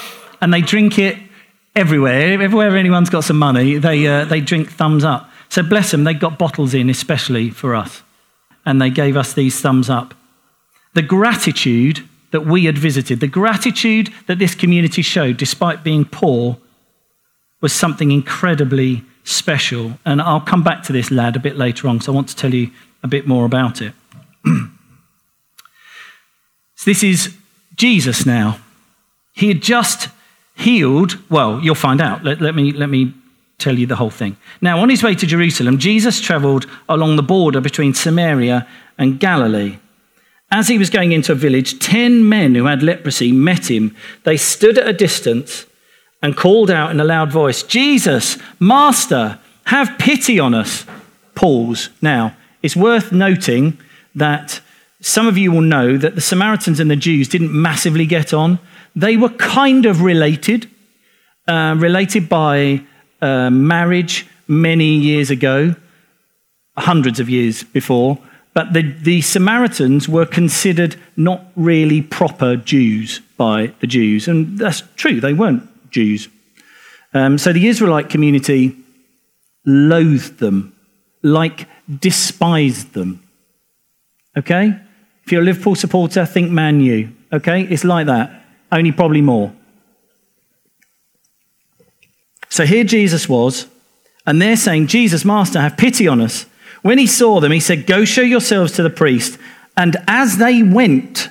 And 0.42 0.54
they 0.54 0.62
drink 0.62 1.00
it 1.00 1.18
everywhere. 1.76 2.42
Everywhere 2.42 2.76
anyone's 2.76 3.10
got 3.10 3.24
some 3.24 3.38
money, 3.38 3.78
they, 3.78 4.06
uh, 4.08 4.26
they 4.26 4.42
drink 4.42 4.70
Thums 4.72 5.04
Up. 5.04 5.30
So 5.50 5.64
bless 5.64 5.92
them, 5.92 6.04
they 6.04 6.14
got 6.14 6.38
bottles 6.38 6.74
in 6.74 6.90
especially 6.90 7.50
for 7.50 7.76
us. 7.76 8.04
And 8.66 8.82
they 8.82 8.90
gave 8.90 9.16
us 9.16 9.34
these 9.34 9.60
Thums 9.60 9.90
Up. 9.90 10.14
The 10.94 11.02
gratitude 11.02 12.08
that 12.32 12.46
we 12.46 12.66
had 12.66 12.78
visited, 12.78 13.20
the 13.20 13.28
gratitude 13.28 14.12
that 14.26 14.40
this 14.40 14.56
community 14.56 15.02
showed 15.02 15.38
despite 15.38 15.84
being 15.84 16.04
poor, 16.04 16.58
was 17.62 17.74
something 17.74 18.12
incredibly 18.12 19.04
special. 19.24 19.98
And 20.06 20.22
I'll 20.22 20.42
come 20.42 20.64
back 20.64 20.84
to 20.84 20.94
this 20.94 21.12
lad 21.12 21.36
a 21.36 21.40
bit 21.40 21.58
later 21.58 21.88
on 21.88 21.98
because 21.98 22.10
I 22.10 22.12
want 22.12 22.30
to 22.30 22.36
tell 22.36 22.54
you 22.54 22.72
a 23.04 23.08
bit 23.08 23.28
more 23.28 23.46
about 23.46 23.82
it. 23.82 23.94
so, 26.78 26.92
this 26.92 27.04
is 27.04 27.36
Jesus 27.76 28.26
now. 28.26 28.60
He 29.34 29.48
had 29.50 29.62
just 29.62 30.10
healed, 30.56 31.18
well, 31.30 31.60
you'll 31.60 31.76
find 31.76 32.00
out. 32.00 32.24
Let, 32.24 32.40
let, 32.40 32.56
me, 32.56 32.72
let 32.72 32.88
me 32.88 33.14
tell 33.58 33.78
you 33.78 33.88
the 33.88 33.96
whole 33.96 34.12
thing. 34.12 34.38
Now, 34.62 34.80
on 34.80 34.90
his 34.90 35.02
way 35.02 35.16
to 35.16 35.26
Jerusalem, 35.26 35.80
Jesus 35.80 36.22
traveled 36.22 36.68
along 36.88 37.16
the 37.16 37.24
border 37.24 37.62
between 37.62 37.96
Samaria 37.96 38.68
and 38.98 39.20
Galilee. 39.20 39.78
As 40.52 40.68
he 40.68 40.78
was 40.78 40.92
going 40.92 41.12
into 41.12 41.32
a 41.32 41.36
village, 41.36 41.80
ten 41.80 42.30
men 42.30 42.54
who 42.54 42.66
had 42.66 42.84
leprosy 42.84 43.32
met 43.32 43.70
him. 43.70 43.96
They 44.24 44.38
stood 44.38 44.78
at 44.78 44.88
a 44.88 44.94
distance 44.94 45.66
and 46.22 46.38
called 46.38 46.70
out 46.70 46.92
in 46.92 47.00
a 47.00 47.04
loud 47.04 47.32
voice, 47.32 47.64
Jesus, 47.64 48.38
Master, 48.60 49.40
have 49.66 49.98
pity 49.98 50.40
on 50.40 50.54
us. 50.54 50.86
Pause. 51.34 51.90
Now, 52.04 52.38
it's 52.62 52.76
worth 52.76 53.12
noting 53.12 53.80
that 54.16 54.62
some 55.02 55.28
of 55.28 55.38
you 55.38 55.52
will 55.52 55.62
know 55.62 55.98
that 55.98 56.16
the 56.16 56.22
Samaritans 56.22 56.80
and 56.80 56.90
the 56.90 56.96
Jews 56.96 57.28
didn't 57.28 57.52
massively 57.52 58.06
get 58.06 58.34
on. 58.34 58.60
They 58.96 59.16
were 59.16 59.30
kind 59.30 59.86
of 59.86 60.02
related, 60.02 60.70
uh, 61.48 61.76
related 61.78 62.28
by 62.28 62.82
uh, 63.22 63.50
marriage 63.50 64.26
many 64.48 64.96
years 64.96 65.30
ago, 65.30 65.76
hundreds 66.78 67.20
of 67.20 67.30
years 67.30 67.64
before. 67.64 68.18
But 68.54 68.74
the, 68.74 68.82
the 68.82 69.22
Samaritans 69.22 70.10
were 70.10 70.26
considered 70.26 70.96
not 71.16 71.46
really 71.56 72.02
proper 72.02 72.56
Jews 72.56 73.22
by 73.38 73.74
the 73.82 73.88
Jews. 73.88 74.28
And 74.28 74.58
that's 74.58 74.82
true, 74.96 75.22
they 75.22 75.34
weren't 75.34 75.92
Jews. 75.92 76.28
Um, 77.14 77.38
so 77.38 77.54
the 77.54 77.68
Israelite 77.68 78.10
community 78.10 78.76
loathed 79.64 80.40
them, 80.40 80.76
like 81.22 81.68
despised 82.00 82.94
them. 82.94 83.22
Okay? 84.36 84.80
If 85.28 85.34
you're 85.34 85.42
a 85.42 85.44
Liverpool 85.44 85.76
supporter, 85.76 86.26
think 86.26 86.52
Man 86.52 86.80
U. 86.80 87.14
Okay? 87.34 87.64
It's 87.64 87.84
like 87.84 88.06
that, 88.06 88.46
only 88.72 88.94
probably 88.94 89.20
more. 89.20 89.54
So 92.48 92.66
here 92.66 92.86
Jesus 92.86 93.28
was, 93.28 93.68
and 94.26 94.42
they're 94.42 94.56
saying, 94.56 94.88
Jesus, 94.88 95.26
Master, 95.26 95.60
have 95.60 95.76
pity 95.76 96.08
on 96.08 96.22
us. 96.22 96.46
When 96.82 96.98
he 96.98 97.08
saw 97.08 97.42
them, 97.42 97.52
he 97.52 97.60
said, 97.60 97.86
Go 97.86 98.06
show 98.06 98.22
yourselves 98.22 98.72
to 98.78 98.84
the 98.84 98.90
priest. 98.90 99.38
And 99.76 99.98
as 100.08 100.38
they 100.38 100.64
went, 100.64 101.28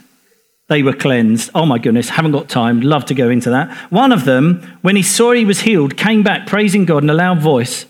they 0.68 0.82
were 0.82 0.92
cleansed. 0.92 1.50
Oh 1.54 1.64
my 1.64 1.78
goodness, 1.78 2.10
haven't 2.10 2.32
got 2.32 2.50
time. 2.50 2.82
Love 2.82 3.06
to 3.06 3.14
go 3.14 3.30
into 3.30 3.48
that. 3.48 3.74
One 3.90 4.12
of 4.12 4.26
them, 4.26 4.78
when 4.82 4.96
he 4.96 5.02
saw 5.02 5.32
he 5.32 5.46
was 5.46 5.60
healed, 5.60 5.96
came 5.96 6.22
back 6.22 6.46
praising 6.46 6.84
God 6.84 7.02
in 7.02 7.08
a 7.08 7.14
loud 7.14 7.40
voice. 7.40 7.86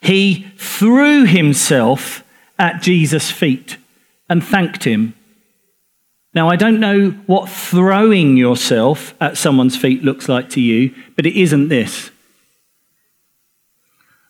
He 0.00 0.46
threw 0.56 1.26
himself 1.26 2.24
at 2.58 2.80
Jesus' 2.80 3.30
feet 3.30 3.76
and 4.30 4.42
thanked 4.42 4.84
him. 4.84 5.14
Now, 6.32 6.48
I 6.48 6.56
don't 6.56 6.80
know 6.80 7.10
what 7.26 7.48
throwing 7.50 8.36
yourself 8.36 9.14
at 9.20 9.36
someone's 9.36 9.76
feet 9.76 10.04
looks 10.04 10.28
like 10.28 10.48
to 10.50 10.60
you, 10.60 10.94
but 11.16 11.26
it 11.26 11.38
isn't 11.38 11.68
this. 11.68 12.10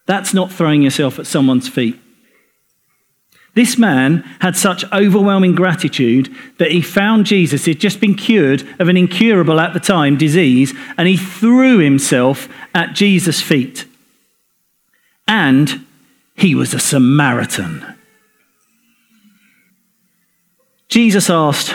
That's 0.07 0.35
not 0.35 0.51
throwing 0.51 0.83
yourself 0.83 1.19
at 1.19 1.27
someone's 1.27 1.69
feet. 1.69 2.01
This 3.55 3.77
man 3.77 4.19
had 4.41 4.57
such 4.57 4.91
overwhelming 4.93 5.55
gratitude 5.55 6.35
that 6.59 6.71
he 6.71 6.81
found 6.81 7.27
Jesus. 7.27 7.65
He'd 7.65 7.81
just 7.81 8.01
been 8.01 8.15
cured 8.15 8.67
of 8.81 8.89
an 8.89 8.97
incurable 8.97 9.61
at 9.61 9.75
the 9.75 9.81
time 9.81 10.17
disease, 10.17 10.73
and 10.97 11.07
he 11.07 11.17
threw 11.17 11.79
himself 11.79 12.49
at 12.75 12.95
Jesus' 12.95 13.43
feet. 13.43 13.87
And 15.29 15.85
he 16.35 16.55
was 16.55 16.73
a 16.73 16.79
Samaritan. 16.79 17.85
Jesus 20.91 21.31
asked, 21.31 21.75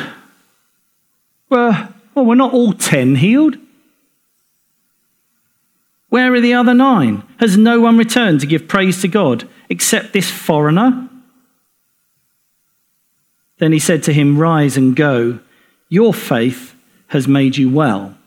Well, 1.49 1.93
well 2.13 2.25
we're 2.25 2.35
not 2.35 2.53
all 2.53 2.73
ten 2.73 3.15
healed. 3.15 3.57
Where 6.09 6.33
are 6.33 6.41
the 6.41 6.53
other 6.53 6.73
nine? 6.73 7.23
Has 7.39 7.57
no 7.57 7.81
one 7.81 7.97
returned 7.97 8.41
to 8.41 8.47
give 8.47 8.67
praise 8.67 9.01
to 9.01 9.07
God 9.07 9.49
except 9.69 10.13
this 10.13 10.29
foreigner? 10.29 11.09
Then 13.57 13.71
he 13.71 13.79
said 13.79 14.03
to 14.03 14.13
him, 14.13 14.37
Rise 14.37 14.77
and 14.77 14.95
go. 14.95 15.39
Your 15.89 16.13
faith 16.13 16.75
has 17.07 17.27
made 17.27 17.57
you 17.57 17.69
well. 17.69 18.17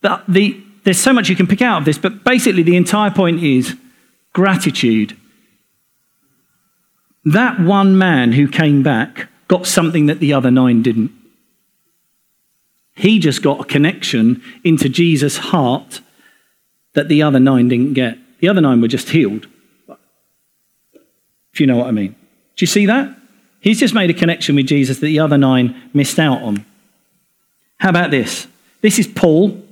The, 0.00 0.22
the, 0.28 0.62
there's 0.84 1.00
so 1.00 1.12
much 1.12 1.28
you 1.28 1.36
can 1.36 1.46
pick 1.46 1.60
out 1.62 1.78
of 1.78 1.84
this, 1.84 1.98
but 1.98 2.24
basically, 2.24 2.62
the 2.62 2.76
entire 2.76 3.10
point 3.10 3.42
is 3.42 3.76
gratitude. 4.32 5.16
That 7.24 7.60
one 7.60 7.98
man 7.98 8.32
who 8.32 8.48
came 8.48 8.82
back 8.82 9.28
got 9.48 9.66
something 9.66 10.06
that 10.06 10.20
the 10.20 10.32
other 10.32 10.50
nine 10.50 10.82
didn't. 10.82 11.12
He 12.94 13.18
just 13.18 13.42
got 13.42 13.60
a 13.60 13.64
connection 13.64 14.42
into 14.64 14.88
Jesus' 14.88 15.36
heart 15.36 16.00
that 16.94 17.08
the 17.08 17.22
other 17.22 17.38
nine 17.38 17.68
didn't 17.68 17.94
get. 17.94 18.18
The 18.40 18.48
other 18.48 18.60
nine 18.60 18.80
were 18.80 18.88
just 18.88 19.10
healed. 19.10 19.46
If 21.52 21.60
you 21.60 21.66
know 21.66 21.76
what 21.76 21.86
I 21.86 21.92
mean. 21.92 22.12
Do 22.56 22.62
you 22.62 22.66
see 22.66 22.86
that? 22.86 23.16
He's 23.60 23.80
just 23.80 23.94
made 23.94 24.10
a 24.10 24.14
connection 24.14 24.56
with 24.56 24.66
Jesus 24.66 24.98
that 24.98 25.06
the 25.06 25.20
other 25.20 25.38
nine 25.38 25.90
missed 25.92 26.18
out 26.18 26.42
on. 26.42 26.64
How 27.78 27.90
about 27.90 28.10
this? 28.10 28.46
This 28.80 28.98
is 28.98 29.06
Paul 29.06 29.62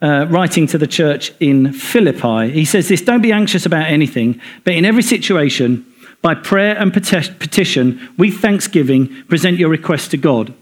uh, 0.00 0.26
writing 0.28 0.66
to 0.68 0.78
the 0.78 0.86
church 0.86 1.32
in 1.40 1.72
Philippi. 1.72 2.50
He 2.50 2.64
says 2.64 2.88
this 2.88 3.02
Don't 3.02 3.22
be 3.22 3.32
anxious 3.32 3.66
about 3.66 3.86
anything, 3.88 4.40
but 4.64 4.74
in 4.74 4.84
every 4.84 5.02
situation, 5.02 5.84
by 6.20 6.34
prayer 6.34 6.76
and 6.76 6.92
petition, 6.92 8.08
with 8.18 8.40
thanksgiving, 8.40 9.24
present 9.24 9.58
your 9.58 9.68
requests 9.68 10.08
to 10.08 10.16
God. 10.16 10.52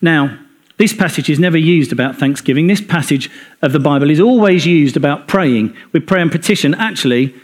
Now, 0.00 0.38
this 0.76 0.92
passage 0.92 1.30
is 1.30 1.38
never 1.38 1.58
used 1.58 1.92
about 1.92 2.16
thanksgiving. 2.16 2.66
This 2.66 2.80
passage 2.80 3.30
of 3.62 3.72
the 3.72 3.78
Bible 3.78 4.10
is 4.10 4.20
always 4.20 4.66
used 4.66 4.96
about 4.96 5.28
praying 5.28 5.76
with 5.92 6.06
prayer 6.06 6.22
and 6.22 6.32
petition. 6.32 6.74
Actually, 6.74 7.34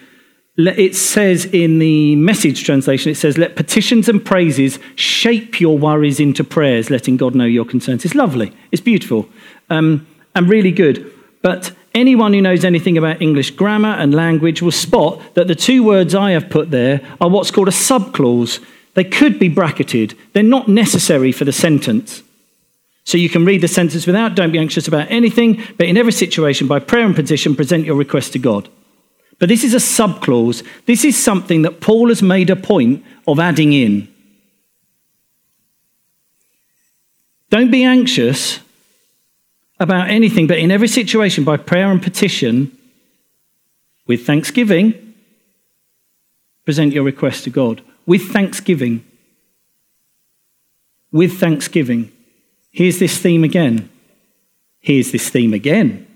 it 0.57 0.97
says 0.97 1.45
in 1.47 1.79
the 1.79 2.17
message 2.17 2.65
translation, 2.65 3.13
it 3.13 3.17
says, 3.17 3.39
let 3.39 3.57
petitions 3.57 4.09
and 4.09 4.25
praises 4.25 4.79
shape 4.97 5.61
your 5.61 5.79
worries 5.79 6.19
into 6.19 6.43
prayers, 6.43 6.91
letting 6.91 7.17
God 7.17 7.35
know 7.35 7.45
your 7.45 7.65
concerns. 7.65 8.05
It's 8.05 8.15
lovely. 8.15 8.53
It's 8.73 8.83
beautiful 8.83 9.29
um, 9.69 10.07
and 10.35 10.49
really 10.49 10.73
good. 10.73 11.11
But 11.43 11.73
Anyone 11.95 12.33
who 12.33 12.41
knows 12.41 12.65
anything 12.65 12.97
about 12.97 13.21
English 13.21 13.51
grammar 13.53 13.89
and 13.89 14.15
language 14.15 14.63
will 14.63 14.71
spot 14.71 15.21
that 15.35 15.49
the 15.49 15.57
two 15.57 15.83
words 15.83 16.15
I 16.15 16.31
have 16.33 16.49
put 16.49 16.71
there 16.71 17.01
are 17.21 17.29
what's 17.29 17.51
called 17.51 17.69
a 17.69 17.73
subclause. 17.73 18.65
They 18.95 19.05
could 19.05 19.39
be 19.39 19.49
bracketed, 19.49 20.17
they're 20.33 20.43
not 20.43 20.69
necessary 20.69 21.33
for 21.33 21.45
the 21.45 21.53
sentence. 21.53 22.23
So 23.05 23.19
you 23.19 23.29
can 23.29 23.45
read 23.45 23.61
the 23.61 23.69
sentence 23.69 24.07
without, 24.07 24.37
don't 24.37 24.53
be 24.53 24.59
anxious 24.59 24.87
about 24.87 25.11
anything, 25.11 25.63
but 25.79 25.89
in 25.89 25.97
every 25.97 26.13
situation, 26.13 26.69
by 26.69 26.79
prayer 26.79 27.05
and 27.05 27.17
petition, 27.17 27.57
present 27.57 27.87
your 27.87 27.97
request 27.97 28.33
to 28.35 28.39
God. 28.39 28.69
But 29.41 29.49
this 29.49 29.65
is 29.65 29.75
a 29.75 29.79
subclause. 29.79 30.63
This 30.87 31.05
is 31.05 31.21
something 31.21 31.63
that 31.63 31.81
Paul 31.81 32.09
has 32.09 32.23
made 32.23 32.51
a 32.51 32.57
point 32.57 33.05
of 33.27 33.41
adding 33.41 33.73
in. 33.73 34.07
Don't 37.49 37.71
be 37.71 37.83
anxious 37.83 38.61
about 39.81 40.11
anything, 40.11 40.47
but 40.47 40.59
in 40.59 40.71
every 40.71 40.89
situation, 40.89 41.43
by 41.43 41.57
prayer 41.57 41.91
and 41.91 42.03
petition, 42.03 42.77
with 44.07 44.27
thanksgiving, 44.27 45.15
present 46.65 46.93
your 46.93 47.05
request 47.05 47.45
to 47.45 47.51
God. 47.51 47.83
With 48.07 48.31
thanksgiving. 48.31 49.05
With 51.11 51.41
thanksgiving. 51.41 52.13
Here's 52.71 52.99
this 52.99 53.19
theme 53.19 53.43
again. 53.43 53.89
Here's 54.81 55.13
this 55.13 55.29
theme 55.29 55.55
again. 55.55 56.07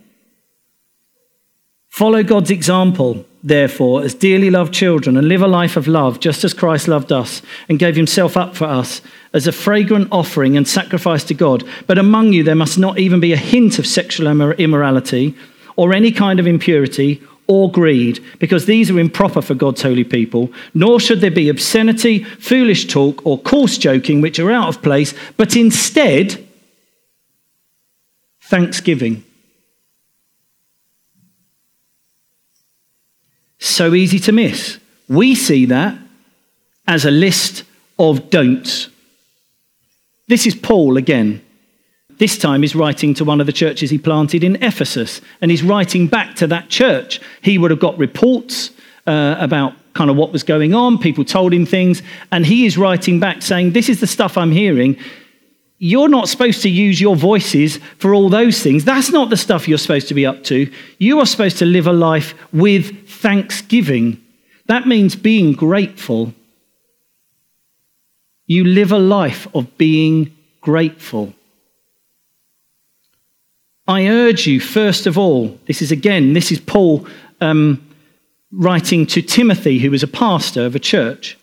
Follow 1.88 2.22
God's 2.22 2.50
example, 2.50 3.24
therefore, 3.44 4.02
as 4.02 4.14
dearly 4.14 4.50
loved 4.50 4.72
children, 4.72 5.16
and 5.16 5.28
live 5.28 5.42
a 5.42 5.46
life 5.46 5.76
of 5.76 5.86
love, 5.86 6.18
just 6.18 6.42
as 6.42 6.54
Christ 6.54 6.88
loved 6.88 7.12
us 7.12 7.42
and 7.68 7.78
gave 7.78 7.94
himself 7.94 8.36
up 8.36 8.56
for 8.56 8.64
us 8.64 9.02
as 9.34 9.46
a 9.46 9.52
fragrant 9.52 10.08
offering 10.10 10.56
and 10.56 10.66
sacrifice 10.66 11.22
to 11.24 11.34
God. 11.34 11.62
But 11.86 11.98
among 11.98 12.32
you, 12.32 12.42
there 12.42 12.54
must 12.54 12.78
not 12.78 12.98
even 12.98 13.20
be 13.20 13.34
a 13.34 13.36
hint 13.36 13.78
of 13.78 13.86
sexual 13.86 14.26
immorality 14.52 15.36
or 15.76 15.92
any 15.92 16.10
kind 16.10 16.40
of 16.40 16.46
impurity 16.46 17.22
or 17.46 17.70
greed, 17.70 18.24
because 18.38 18.64
these 18.64 18.90
are 18.90 18.98
improper 18.98 19.42
for 19.42 19.54
God's 19.54 19.82
holy 19.82 20.04
people, 20.04 20.50
nor 20.72 20.98
should 20.98 21.20
there 21.20 21.30
be 21.30 21.50
obscenity, 21.50 22.24
foolish 22.24 22.86
talk, 22.86 23.20
or 23.26 23.38
coarse 23.38 23.76
joking, 23.76 24.22
which 24.22 24.38
are 24.38 24.50
out 24.50 24.68
of 24.68 24.80
place, 24.80 25.12
but 25.36 25.54
instead, 25.54 26.42
thanksgiving. 28.44 29.22
So 33.58 33.94
easy 33.94 34.18
to 34.20 34.32
miss. 34.32 34.78
We 35.08 35.34
see 35.34 35.66
that 35.66 35.96
as 36.86 37.04
a 37.04 37.10
list 37.10 37.64
of 37.98 38.30
don'ts. 38.30 38.88
This 40.28 40.46
is 40.46 40.54
Paul 40.54 40.96
again. 40.96 41.42
This 42.18 42.38
time 42.38 42.62
he's 42.62 42.76
writing 42.76 43.14
to 43.14 43.24
one 43.24 43.40
of 43.40 43.46
the 43.46 43.52
churches 43.52 43.90
he 43.90 43.98
planted 43.98 44.44
in 44.44 44.62
Ephesus, 44.62 45.20
and 45.40 45.50
he's 45.50 45.62
writing 45.62 46.06
back 46.06 46.36
to 46.36 46.46
that 46.46 46.68
church. 46.68 47.20
He 47.42 47.58
would 47.58 47.70
have 47.70 47.80
got 47.80 47.98
reports 47.98 48.70
uh, 49.06 49.36
about 49.38 49.74
kind 49.94 50.10
of 50.10 50.16
what 50.16 50.32
was 50.32 50.42
going 50.42 50.74
on, 50.74 50.98
people 50.98 51.24
told 51.24 51.52
him 51.52 51.66
things, 51.66 52.02
and 52.32 52.46
he 52.46 52.66
is 52.66 52.78
writing 52.78 53.20
back 53.20 53.42
saying, 53.42 53.72
This 53.72 53.88
is 53.88 54.00
the 54.00 54.06
stuff 54.06 54.36
I'm 54.36 54.52
hearing. 54.52 54.96
You're 55.86 56.08
not 56.08 56.30
supposed 56.30 56.62
to 56.62 56.70
use 56.70 56.98
your 56.98 57.14
voices 57.14 57.76
for 57.98 58.14
all 58.14 58.30
those 58.30 58.62
things. 58.62 58.86
That's 58.86 59.10
not 59.10 59.28
the 59.28 59.36
stuff 59.36 59.68
you're 59.68 59.76
supposed 59.76 60.08
to 60.08 60.14
be 60.14 60.24
up 60.24 60.42
to. 60.44 60.72
You 60.96 61.20
are 61.20 61.26
supposed 61.26 61.58
to 61.58 61.66
live 61.66 61.86
a 61.86 61.92
life 61.92 62.32
with 62.54 63.06
thanksgiving. 63.06 64.18
That 64.64 64.86
means 64.86 65.14
being 65.14 65.52
grateful. 65.52 66.32
You 68.46 68.64
live 68.64 68.92
a 68.92 68.98
life 68.98 69.46
of 69.54 69.76
being 69.76 70.34
grateful. 70.62 71.34
I 73.86 74.06
urge 74.06 74.46
you, 74.46 74.60
first 74.60 75.06
of 75.06 75.18
all, 75.18 75.58
this 75.66 75.82
is 75.82 75.92
again, 75.92 76.32
this 76.32 76.50
is 76.50 76.60
Paul 76.60 77.06
um, 77.42 77.86
writing 78.50 79.04
to 79.08 79.20
Timothy, 79.20 79.80
who 79.80 79.90
was 79.90 80.02
a 80.02 80.08
pastor 80.08 80.64
of 80.64 80.74
a 80.74 80.78
church. 80.78 81.36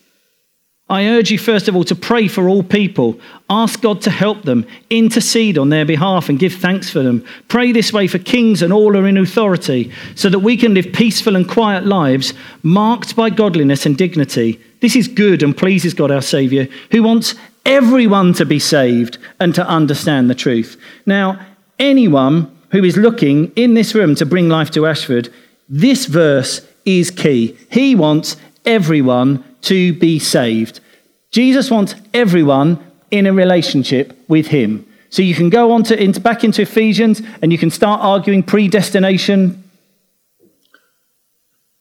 I 0.92 1.06
urge 1.08 1.32
you, 1.32 1.40
first 1.40 1.70
of 1.70 1.76
all, 1.76 1.86
to 1.86 1.96
pray 1.96 2.28
for 2.28 2.50
all 2.50 2.64
people. 2.64 3.18
Ask 3.50 3.82
God 3.82 4.02
to 4.02 4.10
help 4.10 4.44
them, 4.44 4.68
intercede 4.90 5.58
on 5.58 5.70
their 5.70 5.86
behalf, 5.86 6.28
and 6.28 6.38
give 6.38 6.56
thanks 6.56 6.90
for 6.90 7.02
them. 7.02 7.24
Pray 7.48 7.72
this 7.72 7.94
way 7.94 8.08
for 8.08 8.20
kings 8.20 8.62
and 8.62 8.74
all 8.74 8.92
who 8.92 9.00
are 9.00 9.08
in 9.08 9.16
authority, 9.16 9.90
so 10.16 10.28
that 10.28 10.40
we 10.40 10.58
can 10.58 10.74
live 10.74 10.92
peaceful 10.92 11.38
and 11.38 11.48
quiet 11.48 11.86
lives, 11.86 12.34
marked 12.62 13.16
by 13.16 13.30
godliness 13.30 13.86
and 13.86 13.98
dignity. 13.98 14.60
This 14.82 14.98
is 14.98 15.08
good 15.08 15.42
and 15.44 15.56
pleases 15.56 15.94
God 15.94 16.12
our 16.12 16.22
Saviour, 16.22 16.68
who 16.92 17.04
wants 17.04 17.36
everyone 17.66 18.34
to 18.34 18.46
be 18.46 18.60
saved 18.60 19.18
and 19.40 19.56
to 19.56 19.66
understand 19.66 20.30
the 20.30 20.36
truth. 20.36 20.76
Now, 21.06 21.40
anyone 21.80 22.54
who 22.72 22.84
is 22.84 22.98
looking 22.98 23.54
in 23.56 23.76
this 23.76 23.96
room 23.96 24.14
to 24.16 24.26
bring 24.26 24.50
life 24.50 24.72
to 24.72 24.86
Ashford, 24.86 25.34
this 25.70 26.06
verse 26.06 26.68
is 26.84 27.12
key. 27.12 27.58
He 27.70 27.96
wants 27.96 28.36
everyone 28.66 29.46
to 29.62 29.94
be 29.94 30.20
saved. 30.20 30.80
Jesus 31.32 31.72
wants 31.72 31.96
everyone 32.14 32.80
in 33.10 33.26
a 33.26 33.34
relationship 33.34 34.18
with 34.28 34.48
him. 34.48 34.86
So 35.10 35.22
you 35.22 35.36
can 35.36 35.50
go 35.50 35.74
on 35.74 35.84
to, 35.84 36.02
into, 36.02 36.20
back 36.22 36.44
into 36.44 36.62
Ephesians 36.62 37.22
and 37.42 37.52
you 37.52 37.58
can 37.58 37.70
start 37.70 38.02
arguing 38.02 38.44
predestination. 38.44 39.64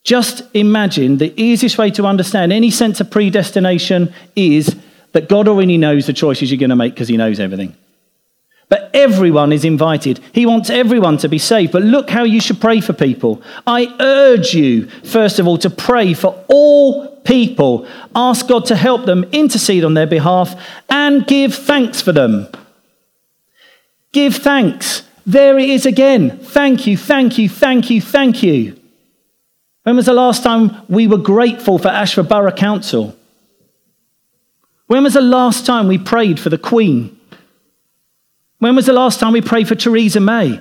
Just 0.03 0.43
imagine 0.55 1.19
the 1.19 1.33
easiest 1.41 1.79
way 1.79 1.91
to 1.93 2.07
understand 2.07 2.53
any 2.53 2.71
sense 2.71 3.01
of 3.01 3.11
predestination 3.11 4.13
is 4.35 4.77
that 5.13 5.29
God 5.29 5.47
already 5.47 5.79
knows 5.79 6.07
the 6.07 6.13
choices 6.13 6.51
you're 6.51 6.59
going 6.59 6.71
to 6.71 6.77
make 6.77 6.95
because 6.95 7.09
he 7.09 7.17
knows 7.17 7.39
everything. 7.39 7.77
But 8.71 8.89
everyone 8.95 9.53
is 9.53 9.65
invited. 9.65 10.21
He 10.33 10.47
wants 10.47 10.71
everyone 10.71 11.19
to 11.19 11.29
be 11.29 11.39
saved. 11.39 11.73
But 11.73 11.83
look 11.83 12.09
how 12.09 12.23
you 12.23 12.41
should 12.41 12.61
pray 12.61 12.81
for 12.81 12.93
people. 12.93 13.43
I 13.67 13.95
urge 14.01 14.55
you, 14.55 14.87
first 14.87 15.41
of 15.41 15.47
all, 15.47 15.59
to 15.59 15.69
pray 15.69 16.15
for 16.15 16.43
all 16.49 17.17
people. 17.23 17.87
Ask 18.15 18.47
God 18.47 18.65
to 18.67 18.77
help 18.77 19.07
them, 19.07 19.25
intercede 19.33 19.85
on 19.85 19.95
their 19.95 20.07
behalf, 20.07 20.55
and 20.89 21.27
give 21.27 21.53
thanks 21.53 22.01
for 22.01 22.13
them. 22.13 22.47
Give 24.13 24.35
thanks. 24.35 25.03
There 25.27 25.59
it 25.59 25.69
is 25.69 25.85
again. 25.85 26.39
Thank 26.39 26.87
you, 26.87 26.97
thank 26.97 27.39
you, 27.39 27.49
thank 27.49 27.91
you, 27.91 28.01
thank 28.01 28.43
you. 28.43 28.81
When 29.83 29.97
was 29.97 30.07
the 30.07 30.13
last 30.13 30.45
time 30.45 30.77
we 30.89 31.09
were 31.09 31.19
grateful 31.19 31.79
for 31.79 31.89
Ashford 31.89 32.29
Borough 32.29 32.53
Council? 32.53 33.17
When 34.87 35.03
was 35.03 35.15
the 35.15 35.21
last 35.21 35.67
time 35.67 35.89
we 35.89 35.99
prayed 35.99 36.39
for 36.39 36.51
the 36.51 36.59
Queen? 36.59 37.20
When 38.61 38.77
was 38.77 38.87
the 38.87 38.93
last 38.93 39.19
time 39.19 39.33
we 39.33 39.41
prayed 39.41 39.67
for 39.67 39.75
Theresa 39.75 40.21
May? 40.21 40.61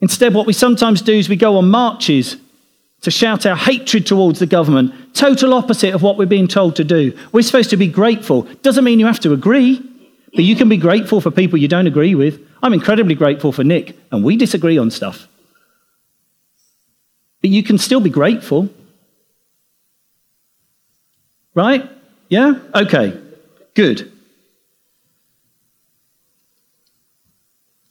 Instead, 0.00 0.32
what 0.32 0.46
we 0.46 0.52
sometimes 0.52 1.02
do 1.02 1.12
is 1.12 1.28
we 1.28 1.36
go 1.36 1.58
on 1.58 1.68
marches 1.68 2.36
to 3.02 3.10
shout 3.10 3.44
our 3.46 3.56
hatred 3.56 4.06
towards 4.06 4.38
the 4.38 4.46
government, 4.46 5.14
total 5.14 5.52
opposite 5.52 5.92
of 5.92 6.02
what 6.02 6.16
we're 6.16 6.24
being 6.26 6.48
told 6.48 6.76
to 6.76 6.84
do. 6.84 7.16
We're 7.32 7.42
supposed 7.42 7.70
to 7.70 7.76
be 7.76 7.88
grateful. 7.88 8.42
Doesn't 8.62 8.84
mean 8.84 9.00
you 9.00 9.06
have 9.06 9.20
to 9.20 9.32
agree, 9.32 9.82
but 10.32 10.44
you 10.44 10.56
can 10.56 10.68
be 10.68 10.76
grateful 10.76 11.20
for 11.20 11.30
people 11.30 11.58
you 11.58 11.68
don't 11.68 11.86
agree 11.86 12.14
with. 12.14 12.40
I'm 12.62 12.72
incredibly 12.72 13.14
grateful 13.14 13.52
for 13.52 13.64
Nick, 13.64 13.96
and 14.10 14.24
we 14.24 14.36
disagree 14.36 14.78
on 14.78 14.90
stuff. 14.90 15.28
But 17.42 17.50
you 17.50 17.62
can 17.62 17.76
still 17.76 18.00
be 18.00 18.08
grateful. 18.08 18.70
Right? 21.54 21.90
Yeah? 22.28 22.54
Okay. 22.74 23.20
Good. 23.74 24.12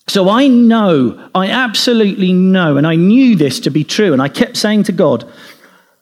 So 0.08 0.30
I 0.30 0.48
know, 0.48 1.30
I 1.34 1.48
absolutely 1.48 2.34
know, 2.34 2.78
and 2.78 2.86
I 2.86 2.96
knew 2.96 3.36
this 3.36 3.60
to 3.62 3.72
be 3.72 3.84
true, 3.84 4.14
and 4.14 4.22
I 4.22 4.28
kept 4.28 4.58
saying 4.58 4.84
to 4.84 4.92
God, 4.92 5.30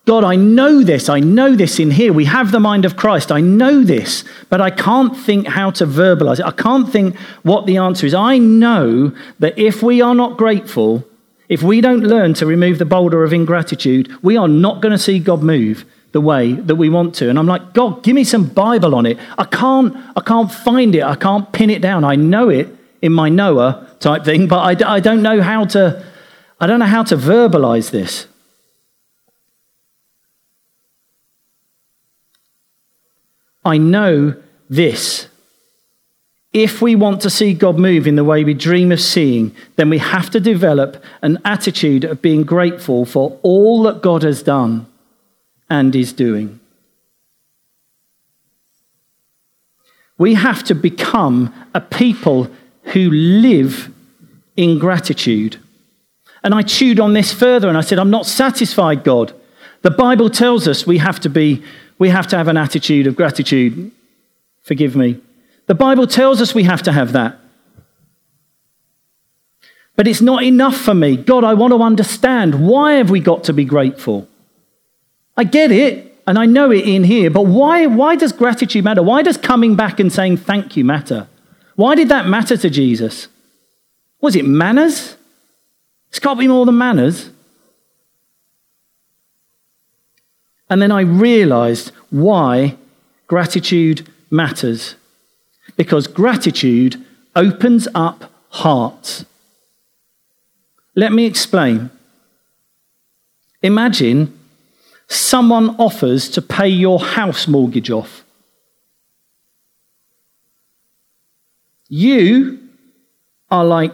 God, 0.06 0.24
I 0.24 0.36
know 0.36 0.82
this. 0.82 1.10
I 1.10 1.20
know 1.20 1.56
this 1.56 1.80
in 1.80 1.92
here. 1.92 2.12
We 2.12 2.26
have 2.26 2.52
the 2.52 2.60
mind 2.60 2.86
of 2.86 2.98
Christ. 2.98 3.32
I 3.32 3.40
know 3.40 3.84
this, 3.84 4.24
but 4.50 4.60
I 4.60 4.72
can't 4.72 5.16
think 5.16 5.46
how 5.46 5.70
to 5.72 5.86
verbalize 5.86 6.40
it. 6.40 6.46
I 6.46 6.52
can't 6.52 6.92
think 6.92 7.16
what 7.44 7.68
the 7.68 7.78
answer 7.78 8.08
is. 8.08 8.16
I 8.16 8.40
know 8.40 9.16
that 9.38 9.60
if 9.60 9.84
we 9.84 10.02
are 10.02 10.16
not 10.16 10.38
grateful, 10.38 11.08
if 11.50 11.62
we 11.62 11.82
don't 11.82 12.02
learn 12.02 12.34
to 12.36 12.48
remove 12.48 12.80
the 12.80 12.86
boulder 12.86 13.24
of 13.24 13.32
ingratitude, 13.32 14.12
we 14.24 14.38
are 14.38 14.48
not 14.48 14.82
going 14.82 14.92
to 14.92 14.98
see 14.98 15.20
God 15.20 15.44
move 15.44 15.86
the 16.14 16.22
way 16.22 16.54
that 16.54 16.76
we 16.76 16.90
want 16.90 17.14
to. 17.16 17.30
And 17.30 17.38
I'm 17.38 17.48
like, 17.48 17.74
God, 17.74 18.02
give 18.02 18.16
me 18.16 18.24
some 18.24 18.46
Bible 18.46 18.96
on 18.96 19.06
it. 19.06 19.20
I 19.38 19.44
can't, 19.44 19.96
I 20.16 20.22
can't 20.22 20.52
find 20.52 20.96
it. 20.96 21.04
I 21.04 21.16
can't 21.16 21.52
pin 21.52 21.70
it 21.70 21.82
down. 21.82 22.04
I 22.04 22.16
know 22.16 22.50
it 22.50 22.76
in 23.04 23.14
my 23.14 23.30
Noah 23.30 23.88
type 24.02 24.26
thing, 24.26 24.48
but 24.48 24.84
I, 24.84 24.96
I 24.96 25.00
don't 25.00 25.22
know 25.22 25.42
how 25.42 25.66
to, 25.66 26.04
I 26.60 26.68
don't 26.68 26.80
know 26.80 26.86
how 26.86 27.04
to 27.04 27.16
verbalize 27.16 27.92
this. 27.92 28.28
I 33.64 33.78
know 33.78 34.36
this. 34.70 35.28
If 36.52 36.82
we 36.82 36.96
want 36.96 37.22
to 37.22 37.30
see 37.30 37.54
God 37.54 37.78
move 37.80 38.08
in 38.08 38.16
the 38.16 38.26
way 38.26 38.44
we 38.44 38.54
dream 38.54 38.92
of 38.92 39.00
seeing, 39.00 39.56
then 39.78 39.90
we 39.90 40.00
have 40.00 40.30
to 40.32 40.40
develop 40.40 41.02
an 41.22 41.40
attitude 41.46 42.04
of 42.04 42.22
being 42.22 42.44
grateful 42.44 43.06
for 43.06 43.40
all 43.42 43.84
that 43.84 44.02
God 44.02 44.24
has 44.24 44.44
done 44.44 44.88
and 45.70 45.96
is 45.96 46.12
doing. 46.12 46.60
We 50.18 50.34
have 50.34 50.64
to 50.66 50.76
become 50.76 51.54
a 51.74 51.80
people 51.82 52.52
who 52.93 53.10
live 53.10 53.91
in 54.56 54.80
gratitude. 54.80 55.58
And 56.43 56.54
I 56.54 56.62
chewed 56.62 56.99
on 56.99 57.13
this 57.13 57.32
further 57.32 57.69
and 57.69 57.77
I 57.77 57.82
said, 57.82 57.99
I'm 57.99 58.10
not 58.10 58.25
satisfied, 58.25 59.04
God. 59.04 59.34
The 59.82 59.91
Bible 59.91 60.30
tells 60.30 60.67
us 60.67 60.86
we 60.86 60.97
have 60.97 61.19
to 61.21 61.30
be, 61.30 61.63
we 61.97 62.10
have 62.10 62.27
to 62.27 62.38
have 62.38 62.47
an 62.47 62.58
attitude 62.58 63.08
of 63.08 63.15
gratitude. 63.15 63.91
Forgive 64.62 64.95
me. 64.95 65.19
The 65.67 65.75
Bible 65.75 66.08
tells 66.08 66.41
us 66.41 66.54
we 66.54 66.63
have 66.63 66.84
to 66.84 66.91
have 66.91 67.13
that. 67.13 67.38
But 69.95 70.08
it's 70.08 70.21
not 70.21 70.43
enough 70.43 70.77
for 70.77 70.93
me. 70.93 71.15
God, 71.15 71.43
I 71.43 71.54
want 71.54 71.73
to 71.73 71.82
understand 71.82 72.67
why 72.67 72.93
have 72.93 73.10
we 73.10 73.19
got 73.19 73.43
to 73.45 73.54
be 73.54 73.65
grateful? 73.65 74.27
I 75.38 75.43
get 75.43 75.71
it 75.71 76.21
and 76.27 76.38
I 76.38 76.45
know 76.45 76.71
it 76.71 76.88
in 76.88 77.04
here, 77.04 77.30
but 77.30 77.45
why, 77.45 77.86
why 77.88 78.15
does 78.15 78.32
gratitude 78.32 78.84
matter? 78.84 79.04
Why 79.04 79.21
does 79.21 79.38
coming 79.38 79.75
back 79.75 79.99
and 79.99 80.12
saying 80.12 80.38
thank 80.38 80.77
you 80.77 80.86
matter? 80.86 81.27
Why 81.82 81.96
did 81.96 82.10
that 82.10 82.28
matter 82.28 82.56
to 82.58 82.70
Jesus? 82.70 83.28
Was 84.20 84.36
it 84.36 84.46
manners? 84.46 85.15
It's 86.10 86.20
got 86.20 86.36
to 86.36 86.39
be 86.39 86.48
more 86.48 86.63
than 86.63 86.78
manners. 86.78 87.32
And 90.70 90.80
then 90.80 90.91
I 90.91 91.02
realized 91.02 91.91
why 92.12 92.78
gratitude 93.26 94.08
matters. 94.30 94.94
Because 95.76 96.06
gratitude 96.06 97.04
opens 97.36 97.88
up 97.96 98.32
hearts. 98.50 99.26
Let 100.96 101.12
me 101.12 101.26
explain. 101.26 101.89
Imagine 103.63 104.39
someone 105.08 105.76
offers 105.78 106.30
to 106.30 106.44
pay 106.44 106.67
your 106.67 107.00
house 107.00 107.48
mortgage 107.48 107.89
off. 107.89 108.20
You 111.93 112.58
are 113.49 113.65
like 113.65 113.91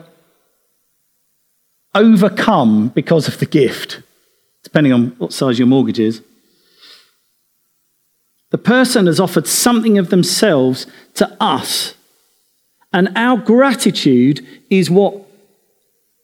overcome 1.95 2.89
because 2.89 3.27
of 3.27 3.39
the 3.39 3.47
gift, 3.47 4.03
depending 4.63 4.93
on 4.93 5.07
what 5.17 5.33
size 5.33 5.57
your 5.57 5.67
mortgage 5.67 5.99
is. 5.99 6.21
The 8.51 8.60
person 8.60 9.07
has 9.07 9.19
offered 9.19 9.47
something 9.47 9.97
of 9.97 10.12
themselves 10.12 10.86
to 11.15 11.36
us, 11.41 11.95
and 12.93 13.10
our 13.15 13.36
gratitude 13.36 14.45
is 14.69 14.91
what, 14.91 15.15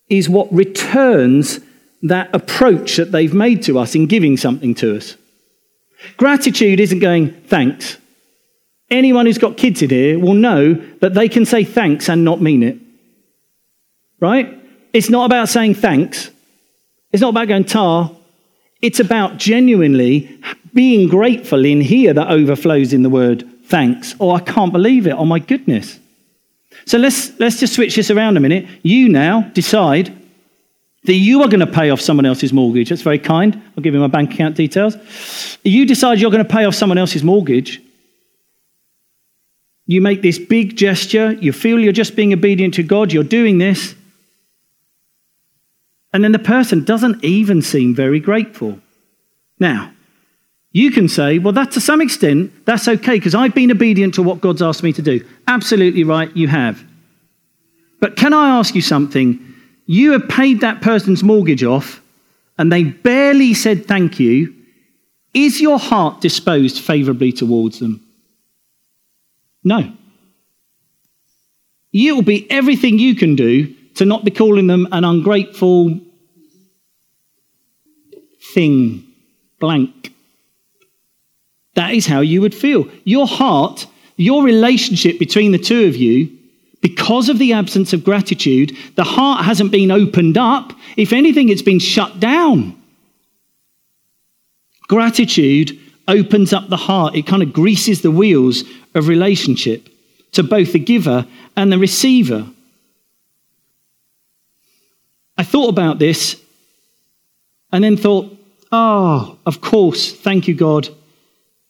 is 0.09 0.29
what 0.29 0.53
returns 0.53 1.59
that 2.03 2.29
approach 2.35 2.97
that 2.97 3.11
they've 3.11 3.33
made 3.33 3.63
to 3.63 3.79
us 3.79 3.95
in 3.95 4.05
giving 4.05 4.37
something 4.37 4.75
to 4.75 4.95
us. 4.95 5.17
Gratitude 6.17 6.79
isn't 6.79 6.99
going, 6.99 7.31
thanks. 7.47 7.97
Anyone 8.93 9.25
who's 9.25 9.39
got 9.39 9.57
kids 9.57 9.81
in 9.81 9.89
here 9.89 10.19
will 10.19 10.35
know 10.35 10.75
that 11.01 11.15
they 11.15 11.27
can 11.27 11.45
say 11.45 11.63
thanks 11.63 12.07
and 12.09 12.23
not 12.23 12.41
mean 12.41 12.61
it. 12.61 12.77
Right? 14.19 14.53
It's 14.93 15.09
not 15.09 15.25
about 15.25 15.49
saying 15.49 15.73
thanks. 15.75 16.29
It's 17.11 17.21
not 17.21 17.29
about 17.29 17.47
going 17.47 17.65
tar. 17.65 18.11
It's 18.83 18.99
about 18.99 19.37
genuinely 19.37 20.39
being 20.75 21.09
grateful 21.09 21.65
in 21.65 21.81
here 21.81 22.13
that 22.13 22.29
overflows 22.29 22.93
in 22.93 23.01
the 23.01 23.09
word 23.09 23.43
thanks. 23.65 24.13
Oh, 24.19 24.29
I 24.29 24.39
can't 24.39 24.71
believe 24.71 25.07
it. 25.07 25.13
Oh, 25.13 25.25
my 25.25 25.39
goodness. 25.39 25.99
So 26.85 26.99
let's, 26.99 27.39
let's 27.39 27.59
just 27.59 27.73
switch 27.73 27.95
this 27.95 28.11
around 28.11 28.37
a 28.37 28.41
minute. 28.41 28.67
You 28.83 29.09
now 29.09 29.41
decide 29.53 30.15
that 31.05 31.15
you 31.15 31.41
are 31.41 31.47
going 31.47 31.61
to 31.61 31.67
pay 31.67 31.89
off 31.89 31.99
someone 31.99 32.27
else's 32.27 32.53
mortgage. 32.53 32.89
That's 32.89 33.01
very 33.01 33.19
kind. 33.19 33.59
I'll 33.75 33.81
give 33.81 33.95
you 33.95 33.99
my 33.99 34.07
bank 34.07 34.35
account 34.35 34.55
details. 34.55 34.95
You 35.63 35.87
decide 35.87 36.19
you're 36.19 36.29
going 36.29 36.45
to 36.45 36.53
pay 36.53 36.65
off 36.65 36.75
someone 36.75 36.99
else's 36.99 37.23
mortgage. 37.23 37.81
You 39.85 40.01
make 40.01 40.21
this 40.21 40.39
big 40.39 40.75
gesture. 40.75 41.33
You 41.33 41.51
feel 41.51 41.79
you're 41.79 41.93
just 41.93 42.15
being 42.15 42.33
obedient 42.33 42.75
to 42.75 42.83
God. 42.83 43.11
You're 43.11 43.23
doing 43.23 43.57
this. 43.57 43.95
And 46.13 46.23
then 46.23 46.31
the 46.31 46.39
person 46.39 46.83
doesn't 46.83 47.23
even 47.23 47.61
seem 47.61 47.95
very 47.95 48.19
grateful. 48.19 48.79
Now, 49.59 49.91
you 50.71 50.91
can 50.91 51.07
say, 51.07 51.39
well, 51.39 51.53
that 51.53 51.71
to 51.71 51.81
some 51.81 52.01
extent, 52.01 52.65
that's 52.65 52.87
okay 52.87 53.15
because 53.15 53.35
I've 53.35 53.55
been 53.55 53.71
obedient 53.71 54.15
to 54.15 54.23
what 54.23 54.41
God's 54.41 54.61
asked 54.61 54.83
me 54.83 54.93
to 54.93 55.01
do. 55.01 55.25
Absolutely 55.47 56.03
right, 56.03 56.35
you 56.35 56.47
have. 56.47 56.83
But 57.99 58.15
can 58.15 58.33
I 58.33 58.57
ask 58.57 58.75
you 58.75 58.81
something? 58.81 59.39
You 59.85 60.13
have 60.13 60.29
paid 60.29 60.61
that 60.61 60.81
person's 60.81 61.23
mortgage 61.23 61.63
off 61.63 62.01
and 62.57 62.71
they 62.71 62.83
barely 62.83 63.53
said 63.53 63.85
thank 63.85 64.19
you. 64.19 64.53
Is 65.33 65.61
your 65.61 65.79
heart 65.79 66.21
disposed 66.21 66.79
favorably 66.79 67.31
towards 67.31 67.79
them? 67.79 68.05
No. 69.63 69.91
You'll 71.91 72.23
be 72.23 72.49
everything 72.49 72.99
you 72.99 73.15
can 73.15 73.35
do 73.35 73.73
to 73.95 74.05
not 74.05 74.25
be 74.25 74.31
calling 74.31 74.67
them 74.67 74.87
an 74.91 75.03
ungrateful 75.03 75.99
thing, 78.53 79.05
blank. 79.59 80.13
That 81.75 81.93
is 81.93 82.05
how 82.05 82.21
you 82.21 82.41
would 82.41 82.55
feel. 82.55 82.87
Your 83.03 83.27
heart, 83.27 83.87
your 84.17 84.43
relationship 84.43 85.19
between 85.19 85.51
the 85.51 85.57
two 85.57 85.85
of 85.85 85.95
you, 85.95 86.37
because 86.81 87.29
of 87.29 87.39
the 87.39 87.53
absence 87.53 87.93
of 87.93 88.03
gratitude, 88.03 88.75
the 88.95 89.03
heart 89.03 89.45
hasn't 89.45 89.71
been 89.71 89.89
opened 89.89 90.37
up. 90.37 90.73
If 90.97 91.13
anything, 91.13 91.49
it's 91.49 91.61
been 91.61 91.79
shut 91.79 92.19
down. 92.19 92.75
Gratitude 94.87 95.79
opens 96.07 96.51
up 96.51 96.67
the 96.69 96.77
heart, 96.77 97.15
it 97.15 97.25
kind 97.25 97.41
of 97.41 97.53
greases 97.53 98.01
the 98.01 98.11
wheels 98.11 98.63
of 98.95 99.07
relationship 99.07 99.89
to 100.33 100.43
both 100.43 100.73
the 100.73 100.79
giver 100.79 101.25
and 101.55 101.71
the 101.71 101.77
receiver. 101.77 102.47
I 105.37 105.43
thought 105.43 105.69
about 105.69 105.99
this 105.99 106.41
and 107.71 107.83
then 107.83 107.97
thought, 107.97 108.35
oh, 108.71 109.37
of 109.45 109.61
course, 109.61 110.13
thank 110.13 110.47
you, 110.47 110.53
God. 110.53 110.89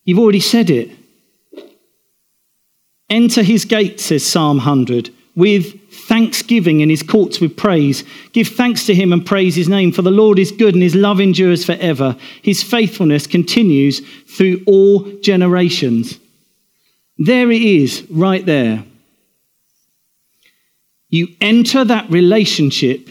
You've 0.04 0.20
already 0.20 0.42
said 0.42 0.70
it. 0.70 0.92
Enter 3.10 3.44
his 3.44 3.66
gates, 3.66 4.06
says 4.06 4.26
Psalm 4.26 4.58
100, 4.58 5.14
with 5.36 5.80
thanksgiving 5.92 6.82
and 6.82 6.92
his 6.92 7.04
courts 7.04 7.40
with 7.40 7.56
praise. 7.56 8.04
Give 8.34 8.48
thanks 8.48 8.86
to 8.88 8.96
him 8.96 9.14
and 9.14 9.26
praise 9.26 9.56
his 9.56 9.70
name, 9.70 9.92
for 9.92 10.02
the 10.02 10.12
Lord 10.12 10.40
is 10.40 10.52
good 10.52 10.74
and 10.74 10.84
his 10.84 10.96
love 10.96 11.20
endures 11.20 11.66
forever. 11.66 12.18
His 12.42 12.64
faithfulness 12.64 13.28
continues 13.28 14.02
through 14.28 14.64
all 14.66 15.04
generations. 15.22 16.20
There 17.18 17.52
it 17.52 17.62
is, 17.62 18.06
right 18.10 18.46
there. 18.46 18.84
You 21.10 21.28
enter 21.40 21.84
that 21.84 22.10
relationship 22.10 23.10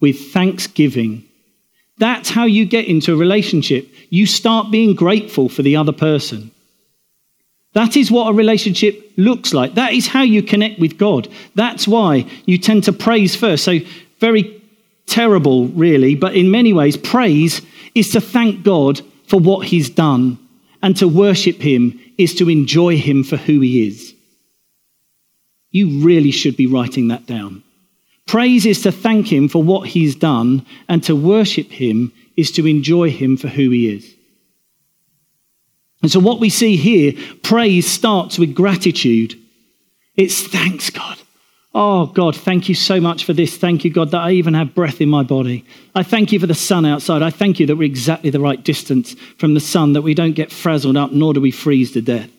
with 0.00 0.32
thanksgiving. 0.32 1.24
That's 1.98 2.30
how 2.30 2.44
you 2.46 2.64
get 2.64 2.86
into 2.86 3.12
a 3.12 3.16
relationship. 3.16 3.88
You 4.10 4.26
start 4.26 4.70
being 4.70 4.94
grateful 4.94 5.48
for 5.48 5.62
the 5.62 5.76
other 5.76 5.92
person. 5.92 6.50
That 7.74 7.96
is 7.96 8.10
what 8.10 8.30
a 8.30 8.32
relationship 8.32 9.12
looks 9.16 9.52
like. 9.52 9.74
That 9.74 9.92
is 9.92 10.06
how 10.06 10.22
you 10.22 10.42
connect 10.42 10.80
with 10.80 10.96
God. 10.96 11.28
That's 11.54 11.86
why 11.86 12.26
you 12.46 12.56
tend 12.56 12.84
to 12.84 12.92
praise 12.92 13.36
first. 13.36 13.64
So, 13.64 13.78
very 14.20 14.62
terrible, 15.06 15.68
really, 15.68 16.14
but 16.14 16.34
in 16.34 16.50
many 16.50 16.72
ways, 16.72 16.96
praise 16.96 17.60
is 17.94 18.10
to 18.10 18.20
thank 18.20 18.62
God 18.62 19.00
for 19.26 19.40
what 19.40 19.66
He's 19.66 19.90
done, 19.90 20.38
and 20.84 20.98
to 20.98 21.08
worship 21.08 21.62
Him 21.62 21.98
is 22.18 22.34
to 22.34 22.50
enjoy 22.50 22.98
Him 22.98 23.24
for 23.24 23.38
who 23.38 23.60
He 23.60 23.88
is. 23.88 24.14
You 25.70 26.04
really 26.04 26.30
should 26.30 26.58
be 26.58 26.66
writing 26.66 27.08
that 27.08 27.24
down. 27.24 27.62
Praise 28.26 28.66
is 28.66 28.82
to 28.82 28.92
thank 28.92 29.32
Him 29.32 29.48
for 29.48 29.62
what 29.62 29.88
He's 29.88 30.14
done, 30.14 30.66
and 30.86 31.02
to 31.04 31.16
worship 31.16 31.70
Him 31.70 32.12
is 32.36 32.52
to 32.52 32.66
enjoy 32.66 33.10
Him 33.10 33.38
for 33.38 33.48
who 33.48 33.70
He 33.70 33.88
is. 33.96 34.14
And 36.02 36.10
so, 36.10 36.20
what 36.20 36.38
we 36.38 36.50
see 36.50 36.76
here, 36.76 37.14
praise 37.42 37.90
starts 37.90 38.38
with 38.38 38.54
gratitude. 38.54 39.40
It's 40.16 40.46
thanks, 40.46 40.90
God. 40.90 41.18
Oh, 41.76 42.06
God, 42.06 42.36
thank 42.36 42.68
you 42.68 42.74
so 42.76 43.00
much 43.00 43.24
for 43.24 43.32
this. 43.32 43.56
Thank 43.56 43.84
you, 43.84 43.90
God, 43.90 44.12
that 44.12 44.20
I 44.20 44.30
even 44.30 44.54
have 44.54 44.76
breath 44.76 45.00
in 45.00 45.08
my 45.08 45.24
body. 45.24 45.64
I 45.96 46.04
thank 46.04 46.30
you 46.30 46.38
for 46.38 46.46
the 46.46 46.54
sun 46.54 46.86
outside. 46.86 47.20
I 47.20 47.30
thank 47.30 47.58
you 47.58 47.66
that 47.66 47.74
we're 47.74 47.82
exactly 47.82 48.30
the 48.30 48.38
right 48.38 48.62
distance 48.62 49.14
from 49.38 49.54
the 49.54 49.60
sun, 49.60 49.92
that 49.94 50.02
we 50.02 50.14
don't 50.14 50.34
get 50.34 50.52
frazzled 50.52 50.96
up, 50.96 51.10
nor 51.10 51.34
do 51.34 51.40
we 51.40 51.50
freeze 51.50 51.90
to 51.92 52.00
death. 52.00 52.30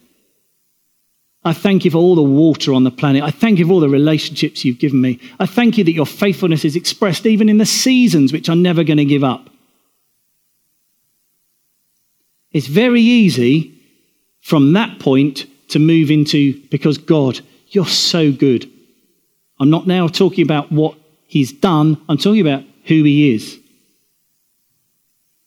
I 1.43 1.51
thank 1.51 1.83
you 1.83 1.91
for 1.91 1.97
all 1.97 2.15
the 2.15 2.23
water 2.23 2.73
on 2.73 2.85
the 2.85 2.91
planet. 2.91 3.23
I 3.23 3.29
thank 3.29 3.59
you 3.59 3.67
for 3.67 3.73
all 3.73 3.79
the 3.81 3.89
relationships 3.89 4.63
you've 4.63 4.79
given 4.79 5.01
me. 5.01 5.19
I 5.37 5.45
thank 5.45 5.77
you 5.77 5.83
that 5.83 5.91
your 5.91 6.05
faithfulness 6.05 6.63
is 6.63 6.77
expressed 6.77 7.25
even 7.25 7.49
in 7.49 7.57
the 7.57 7.65
seasons 7.65 8.31
which 8.31 8.47
are 8.47 8.55
never 8.55 8.85
going 8.85 8.97
to 8.97 9.05
give 9.05 9.23
up. 9.23 9.49
It's 12.51 12.67
very 12.67 13.01
easy 13.01 13.79
from 14.41 14.73
that 14.73 14.97
point 14.99 15.45
to 15.69 15.77
move 15.77 16.09
into 16.09 16.59
because 16.69 16.97
God, 16.97 17.41
you're 17.67 17.85
so 17.85 18.31
good. 18.31 18.71
I'm 19.59 19.69
not 19.69 19.87
now 19.87 20.07
talking 20.07 20.43
about 20.43 20.71
what 20.71 20.97
he's 21.27 21.51
done, 21.51 22.01
I'm 22.09 22.17
talking 22.17 22.41
about 22.41 22.63
who 22.85 23.03
he 23.03 23.33
is. 23.33 23.59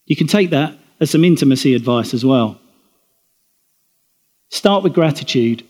You 0.07 0.17
can 0.17 0.27
take 0.27 0.51
that 0.51 0.77
as 1.01 1.11
some 1.11 1.25
intimacy 1.25 1.75
advice 1.75 2.15
as 2.15 2.25
well. 2.25 2.59
Start 4.51 4.83
with 4.83 4.95
gratitude 4.95 5.65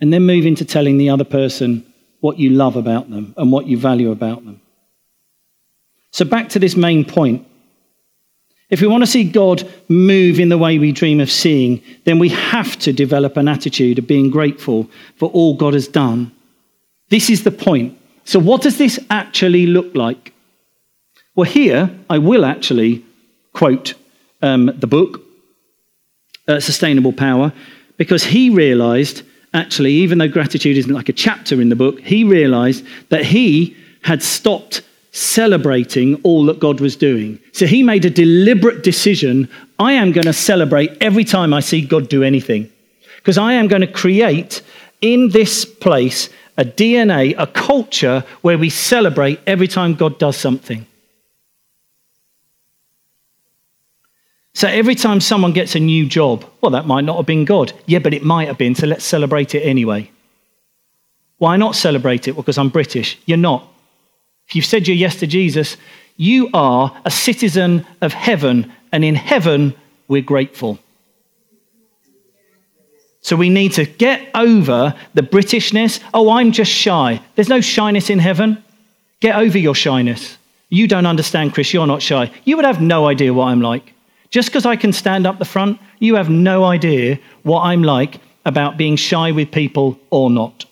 and 0.00 0.12
then 0.12 0.26
move 0.26 0.44
into 0.44 0.64
telling 0.64 0.98
the 0.98 1.08
other 1.08 1.24
person 1.24 1.86
what 2.20 2.38
you 2.38 2.50
love 2.50 2.76
about 2.76 3.10
them 3.10 3.34
and 3.36 3.50
what 3.50 3.66
you 3.66 3.78
value 3.78 4.10
about 4.10 4.44
them. 4.44 4.60
So, 6.10 6.24
back 6.24 6.50
to 6.50 6.58
this 6.58 6.76
main 6.76 7.04
point. 7.04 7.46
If 8.68 8.80
we 8.80 8.86
want 8.86 9.02
to 9.02 9.06
see 9.06 9.24
God 9.24 9.70
move 9.88 10.40
in 10.40 10.48
the 10.48 10.56
way 10.56 10.78
we 10.78 10.92
dream 10.92 11.20
of 11.20 11.30
seeing, 11.30 11.82
then 12.04 12.18
we 12.18 12.30
have 12.30 12.78
to 12.80 12.92
develop 12.92 13.36
an 13.36 13.46
attitude 13.46 13.98
of 13.98 14.06
being 14.06 14.30
grateful 14.30 14.88
for 15.16 15.28
all 15.30 15.54
God 15.54 15.74
has 15.74 15.88
done. 15.88 16.32
This 17.12 17.28
is 17.28 17.44
the 17.44 17.50
point. 17.50 17.98
So, 18.24 18.38
what 18.38 18.62
does 18.62 18.78
this 18.78 18.98
actually 19.10 19.66
look 19.66 19.94
like? 19.94 20.32
Well, 21.34 21.50
here 21.50 21.90
I 22.08 22.16
will 22.16 22.46
actually 22.46 23.04
quote 23.52 23.92
um, 24.40 24.72
the 24.78 24.86
book, 24.86 25.20
uh, 26.48 26.58
Sustainable 26.58 27.12
Power, 27.12 27.52
because 27.98 28.24
he 28.24 28.48
realized, 28.48 29.24
actually, 29.52 29.92
even 29.92 30.16
though 30.16 30.26
gratitude 30.26 30.78
isn't 30.78 30.94
like 30.94 31.10
a 31.10 31.12
chapter 31.12 31.60
in 31.60 31.68
the 31.68 31.76
book, 31.76 32.00
he 32.00 32.24
realized 32.24 32.82
that 33.10 33.26
he 33.26 33.76
had 34.00 34.22
stopped 34.22 34.80
celebrating 35.10 36.14
all 36.22 36.46
that 36.46 36.60
God 36.60 36.80
was 36.80 36.96
doing. 36.96 37.38
So 37.52 37.66
he 37.66 37.82
made 37.82 38.06
a 38.06 38.10
deliberate 38.10 38.82
decision 38.82 39.50
I 39.78 39.92
am 39.92 40.12
going 40.12 40.24
to 40.24 40.32
celebrate 40.32 40.96
every 41.02 41.24
time 41.24 41.52
I 41.52 41.60
see 41.60 41.82
God 41.82 42.08
do 42.08 42.22
anything. 42.22 42.72
Because 43.16 43.36
I 43.36 43.52
am 43.52 43.68
going 43.68 43.82
to 43.82 43.98
create 44.02 44.62
in 45.02 45.28
this 45.28 45.66
place 45.66 46.30
a 46.56 46.64
DNA, 46.64 47.34
a 47.38 47.46
culture 47.46 48.24
where 48.42 48.58
we 48.58 48.70
celebrate 48.70 49.40
every 49.46 49.68
time 49.68 49.94
God 49.94 50.18
does 50.18 50.36
something. 50.36 50.86
So 54.54 54.68
every 54.68 54.94
time 54.94 55.20
someone 55.20 55.52
gets 55.52 55.74
a 55.74 55.80
new 55.80 56.06
job, 56.06 56.44
well, 56.60 56.72
that 56.72 56.86
might 56.86 57.04
not 57.04 57.16
have 57.16 57.26
been 57.26 57.46
God. 57.46 57.72
Yeah, 57.86 58.00
but 58.00 58.12
it 58.12 58.22
might 58.22 58.48
have 58.48 58.58
been, 58.58 58.74
so 58.74 58.86
let's 58.86 59.04
celebrate 59.04 59.54
it 59.54 59.62
anyway. 59.62 60.10
Why 61.38 61.56
not 61.56 61.74
celebrate 61.74 62.28
it? 62.28 62.36
Because 62.36 62.58
I'm 62.58 62.68
British. 62.68 63.18
You're 63.24 63.38
not. 63.38 63.66
If 64.46 64.54
you've 64.54 64.66
said 64.66 64.86
your 64.86 64.96
yes 64.96 65.16
to 65.16 65.26
Jesus, 65.26 65.76
you 66.16 66.50
are 66.52 66.94
a 67.04 67.10
citizen 67.10 67.86
of 68.02 68.12
heaven, 68.12 68.72
and 68.92 69.04
in 69.04 69.14
heaven, 69.14 69.74
we're 70.06 70.22
grateful. 70.22 70.78
So 73.22 73.36
we 73.36 73.48
need 73.48 73.72
to 73.72 73.86
get 73.86 74.28
over 74.34 74.94
the 75.14 75.22
Britishness. 75.22 76.00
Oh, 76.12 76.30
I'm 76.30 76.52
just 76.52 76.70
shy. 76.70 77.20
There's 77.34 77.48
no 77.48 77.60
shyness 77.60 78.10
in 78.10 78.18
heaven. 78.18 78.62
Get 79.20 79.36
over 79.36 79.56
your 79.56 79.76
shyness. 79.76 80.36
You 80.68 80.88
don't 80.88 81.06
understand, 81.06 81.54
Chris. 81.54 81.72
You're 81.72 81.86
not 81.86 82.02
shy. 82.02 82.30
You 82.44 82.56
would 82.56 82.64
have 82.64 82.80
no 82.80 83.06
idea 83.06 83.32
what 83.32 83.46
I'm 83.46 83.60
like. 83.60 83.94
Just 84.30 84.48
because 84.48 84.66
I 84.66 84.76
can 84.76 84.92
stand 84.92 85.26
up 85.26 85.38
the 85.38 85.44
front, 85.44 85.78
you 86.00 86.16
have 86.16 86.30
no 86.30 86.64
idea 86.64 87.18
what 87.42 87.60
I'm 87.60 87.82
like 87.82 88.20
about 88.44 88.76
being 88.76 88.96
shy 88.96 89.30
with 89.30 89.52
people 89.52 90.00
or 90.10 90.30
not. 90.30 90.64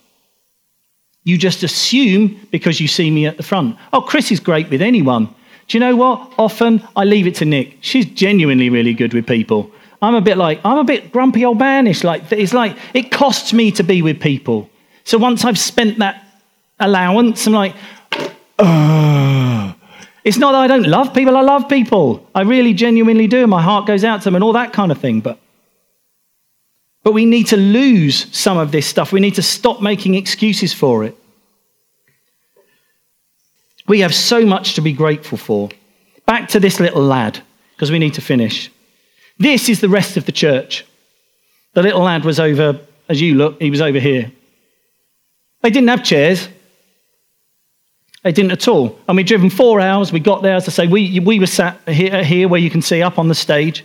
You 1.23 1.39
just 1.39 1.63
assume 1.63 2.49
because 2.51 2.81
you 2.81 2.89
see 2.89 3.11
me 3.11 3.27
at 3.27 3.37
the 3.37 3.43
front. 3.43 3.77
Oh, 3.93 4.01
Chris 4.01 4.33
is 4.33 4.41
great 4.41 4.71
with 4.71 4.83
anyone. 4.83 5.27
Do 5.69 5.77
you 5.77 5.81
know 5.81 5.95
what? 5.95 6.33
Often 6.39 6.83
I 6.97 7.05
leave 7.05 7.27
it 7.29 7.37
to 7.37 7.45
Nick. 7.45 7.77
She's 7.83 8.07
genuinely 8.07 8.71
really 8.71 8.95
good 8.95 9.15
with 9.15 9.27
people. 9.27 9.71
I'm 10.03 10.15
a 10.15 10.21
bit 10.21 10.39
like, 10.39 10.61
I'm 10.65 10.79
a 10.79 10.85
bit 10.85 11.13
grumpy 11.13 11.45
old 11.45 11.59
manish. 11.59 12.05
Like, 12.05 12.31
it's 12.33 12.55
like, 12.55 12.77
it 12.95 13.11
costs 13.11 13.53
me 13.53 13.71
to 13.73 13.83
be 13.83 14.03
with 14.03 14.21
people. 14.21 14.71
So 15.05 15.19
once 15.19 15.45
I've 15.45 15.59
spent 15.59 15.99
that 15.99 16.25
allowance, 16.79 17.47
I'm 17.47 17.53
like, 17.53 17.75
Ugh. 18.59 19.75
It's 20.23 20.37
not 20.37 20.53
that 20.53 20.59
I 20.59 20.67
don't 20.67 20.87
love 20.87 21.15
people, 21.15 21.37
I 21.37 21.41
love 21.41 21.69
people. 21.69 22.27
I 22.35 22.43
really 22.43 22.75
genuinely 22.75 23.27
do. 23.27 23.47
My 23.47 23.63
heart 23.63 23.87
goes 23.87 24.05
out 24.05 24.21
to 24.21 24.25
them 24.25 24.35
and 24.35 24.45
all 24.45 24.53
that 24.53 24.73
kind 24.73 24.93
of 24.93 24.99
thing. 24.99 25.21
But, 25.21 25.39
but 27.03 27.13
we 27.13 27.25
need 27.25 27.47
to 27.49 27.57
lose 27.57 28.27
some 28.37 28.59
of 28.59 28.71
this 28.71 28.87
stuff. 28.87 29.13
We 29.13 29.21
need 29.21 29.37
to 29.37 29.43
stop 29.43 29.81
making 29.81 30.15
excuses 30.15 30.75
for 30.75 31.05
it. 31.05 31.17
We 33.89 34.01
have 34.01 34.15
so 34.15 34.45
much 34.45 34.75
to 34.75 34.83
be 34.83 34.93
grateful 34.93 35.39
for. 35.39 35.71
Back 36.27 36.51
to 36.51 36.61
this 36.61 36.79
little 36.79 37.03
lad, 37.03 37.41
because 37.75 37.91
we 37.91 37.99
need 37.99 38.15
to 38.15 38.21
finish. 38.21 38.71
This 39.41 39.71
is 39.71 39.81
the 39.81 39.89
rest 39.89 40.19
of 40.19 40.27
the 40.27 40.33
church. 40.33 40.85
The 41.73 41.83
little 41.83 42.03
lad 42.03 42.27
was 42.27 42.39
over, 42.39 42.79
as 43.09 43.23
you 43.23 43.35
look, 43.35 43.59
he 43.59 43.71
was 43.71 43.81
over 43.81 43.99
here. 43.99 44.31
They 45.63 45.71
didn't 45.71 45.89
have 45.89 46.05
chairs. 46.05 46.47
They 48.23 48.33
didn't 48.33 48.53
at 48.53 48.69
all. 48.69 48.99
And 49.09 49.17
we'd 49.17 49.27
driven 49.27 49.49
four 49.49 49.81
hours. 49.81 50.13
We 50.13 50.21
got 50.21 50.43
there, 50.43 50.57
as 50.57 50.69
I 50.69 50.73
say, 50.73 50.87
we, 50.87 51.21
we 51.21 51.39
were 51.39 51.47
sat 51.47 51.81
here, 51.89 52.23
here 52.23 52.49
where 52.49 52.61
you 52.61 52.69
can 52.69 52.83
see 52.83 53.03
up 53.03 53.19
on 53.19 53.29
the 53.29 53.35
stage. 53.35 53.83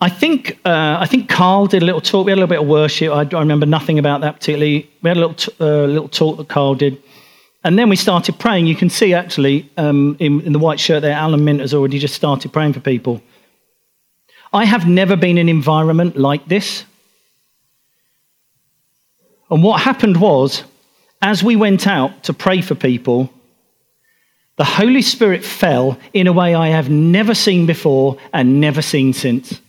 I 0.00 0.08
think, 0.08 0.58
uh, 0.64 0.96
I 1.00 1.04
think 1.04 1.28
Carl 1.28 1.66
did 1.66 1.82
a 1.82 1.84
little 1.84 2.00
talk. 2.00 2.24
We 2.24 2.32
had 2.32 2.38
a 2.38 2.40
little 2.40 2.48
bit 2.48 2.62
of 2.62 2.66
worship. 2.66 3.12
I, 3.12 3.36
I 3.36 3.40
remember 3.40 3.66
nothing 3.66 3.98
about 3.98 4.22
that 4.22 4.36
particularly. 4.36 4.88
We 5.02 5.10
had 5.10 5.18
a 5.18 5.20
little, 5.20 5.34
t- 5.34 5.52
uh, 5.60 5.84
little 5.84 6.08
talk 6.08 6.38
that 6.38 6.48
Carl 6.48 6.76
did. 6.76 7.02
And 7.64 7.78
then 7.78 7.88
we 7.88 7.96
started 7.96 8.38
praying. 8.38 8.66
You 8.66 8.76
can 8.76 8.90
see 8.90 9.14
actually 9.14 9.70
um, 9.76 10.16
in, 10.20 10.40
in 10.42 10.52
the 10.52 10.58
white 10.58 10.78
shirt 10.78 11.02
there, 11.02 11.12
Alan 11.12 11.44
Mint 11.44 11.60
has 11.60 11.74
already 11.74 11.98
just 11.98 12.14
started 12.14 12.52
praying 12.52 12.72
for 12.72 12.80
people. 12.80 13.20
I 14.52 14.64
have 14.64 14.88
never 14.88 15.16
been 15.16 15.38
in 15.38 15.48
an 15.48 15.56
environment 15.56 16.16
like 16.16 16.46
this. 16.46 16.84
And 19.50 19.62
what 19.62 19.80
happened 19.80 20.20
was, 20.20 20.62
as 21.20 21.42
we 21.42 21.56
went 21.56 21.86
out 21.86 22.24
to 22.24 22.32
pray 22.32 22.60
for 22.60 22.74
people, 22.74 23.32
the 24.56 24.64
Holy 24.64 25.02
Spirit 25.02 25.44
fell 25.44 25.98
in 26.12 26.26
a 26.26 26.32
way 26.32 26.54
I 26.54 26.68
have 26.68 26.90
never 26.90 27.34
seen 27.34 27.66
before 27.66 28.18
and 28.32 28.60
never 28.60 28.82
seen 28.82 29.12
since. 29.12 29.60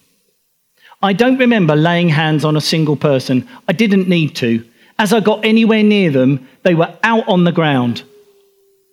I 1.02 1.14
don't 1.14 1.38
remember 1.38 1.76
laying 1.76 2.10
hands 2.10 2.44
on 2.44 2.58
a 2.58 2.62
single 2.62 2.96
person. 2.96 3.48
I 3.68 3.74
didn't 3.74 4.10
need 4.10 4.36
to. 4.38 4.66
As 5.00 5.14
I 5.14 5.22
got 5.22 5.46
anywhere 5.46 5.82
near 5.82 6.12
them, 6.12 6.48
they 6.64 6.76
were 6.76 6.94
out 7.04 7.28
on 7.28 7.46
the 7.46 7.54
ground. 7.54 8.04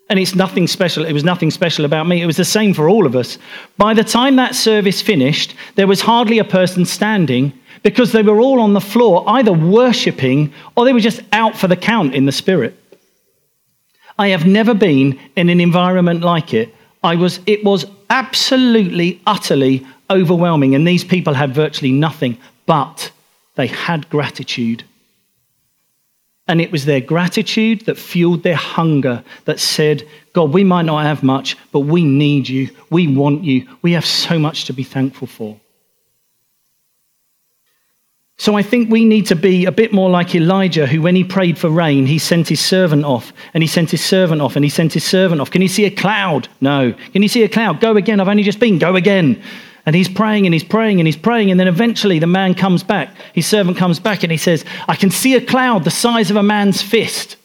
And 0.08 0.20
it's 0.20 0.36
nothing 0.36 0.68
special. 0.68 1.04
It 1.04 1.12
was 1.12 1.24
nothing 1.24 1.50
special 1.50 1.84
about 1.84 2.06
me. 2.06 2.22
It 2.22 2.26
was 2.26 2.36
the 2.36 2.44
same 2.44 2.72
for 2.72 2.88
all 2.88 3.06
of 3.06 3.16
us. 3.16 3.38
By 3.76 3.92
the 3.92 4.04
time 4.04 4.36
that 4.36 4.54
service 4.54 5.02
finished, 5.02 5.56
there 5.74 5.88
was 5.88 6.00
hardly 6.00 6.38
a 6.38 6.44
person 6.44 6.84
standing 6.84 7.52
because 7.82 8.12
they 8.12 8.22
were 8.22 8.40
all 8.40 8.60
on 8.60 8.72
the 8.72 8.80
floor, 8.80 9.24
either 9.26 9.52
worshipping 9.52 10.52
or 10.76 10.84
they 10.84 10.92
were 10.92 11.00
just 11.00 11.22
out 11.32 11.56
for 11.56 11.66
the 11.66 11.76
count 11.76 12.14
in 12.14 12.24
the 12.24 12.32
spirit. 12.32 12.74
I 14.16 14.28
have 14.28 14.46
never 14.46 14.74
been 14.74 15.18
in 15.34 15.48
an 15.48 15.60
environment 15.60 16.22
like 16.22 16.54
it. 16.54 16.72
I 17.02 17.16
was, 17.16 17.40
it 17.46 17.64
was 17.64 17.84
absolutely, 18.08 19.20
utterly 19.26 19.84
overwhelming, 20.08 20.74
and 20.76 20.86
these 20.86 21.04
people 21.04 21.34
had 21.34 21.52
virtually 21.54 21.92
nothing, 21.92 22.38
but 22.64 23.10
they 23.56 23.66
had 23.66 24.08
gratitude. 24.08 24.84
And 26.48 26.60
it 26.60 26.70
was 26.70 26.84
their 26.84 27.00
gratitude 27.00 27.86
that 27.86 27.98
fueled 27.98 28.42
their 28.42 28.56
hunger 28.56 29.24
that 29.46 29.58
said, 29.58 30.06
God, 30.32 30.52
we 30.52 30.62
might 30.62 30.84
not 30.84 31.02
have 31.04 31.22
much, 31.22 31.56
but 31.72 31.80
we 31.80 32.04
need 32.04 32.48
you. 32.48 32.70
We 32.88 33.08
want 33.08 33.42
you. 33.42 33.68
We 33.82 33.92
have 33.92 34.06
so 34.06 34.38
much 34.38 34.66
to 34.66 34.72
be 34.72 34.84
thankful 34.84 35.26
for. 35.26 35.58
So 38.38 38.54
I 38.54 38.62
think 38.62 38.90
we 38.90 39.06
need 39.06 39.26
to 39.26 39.34
be 39.34 39.64
a 39.64 39.72
bit 39.72 39.94
more 39.94 40.10
like 40.10 40.34
Elijah, 40.34 40.86
who, 40.86 41.00
when 41.00 41.16
he 41.16 41.24
prayed 41.24 41.56
for 41.56 41.70
rain, 41.70 42.04
he 42.04 42.18
sent 42.18 42.48
his 42.48 42.60
servant 42.60 43.04
off, 43.04 43.32
and 43.54 43.62
he 43.62 43.66
sent 43.66 43.90
his 43.90 44.04
servant 44.04 44.42
off, 44.42 44.56
and 44.56 44.64
he 44.64 44.68
sent 44.68 44.92
his 44.92 45.04
servant 45.04 45.40
off. 45.40 45.50
Can 45.50 45.62
you 45.62 45.68
see 45.68 45.86
a 45.86 45.90
cloud? 45.90 46.46
No. 46.60 46.92
Can 47.12 47.22
you 47.22 47.28
see 47.28 47.44
a 47.44 47.48
cloud? 47.48 47.80
Go 47.80 47.96
again. 47.96 48.20
I've 48.20 48.28
only 48.28 48.42
just 48.42 48.60
been. 48.60 48.78
Go 48.78 48.94
again. 48.94 49.42
And 49.86 49.94
he's 49.94 50.08
praying 50.08 50.46
and 50.46 50.52
he's 50.52 50.64
praying 50.64 50.98
and 50.98 51.06
he's 51.06 51.16
praying. 51.16 51.50
And 51.50 51.60
then 51.60 51.68
eventually 51.68 52.18
the 52.18 52.26
man 52.26 52.54
comes 52.54 52.82
back. 52.82 53.14
His 53.32 53.46
servant 53.46 53.76
comes 53.76 54.00
back 54.00 54.24
and 54.24 54.32
he 54.32 54.38
says, 54.38 54.64
I 54.88 54.96
can 54.96 55.10
see 55.10 55.36
a 55.36 55.40
cloud 55.40 55.84
the 55.84 55.90
size 55.90 56.28
of 56.28 56.36
a 56.36 56.42
man's 56.42 56.82
fist. 56.82 57.36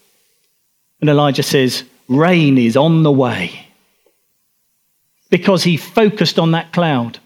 And 0.99 1.09
Elijah 1.09 1.43
says, 1.43 1.83
Rain 2.07 2.57
is 2.57 2.75
on 2.75 3.03
the 3.03 3.11
way. 3.11 3.67
Because 5.29 5.63
he 5.63 5.77
focused 5.77 6.39
on 6.39 6.51
that 6.51 6.73
cloud. 6.73 7.19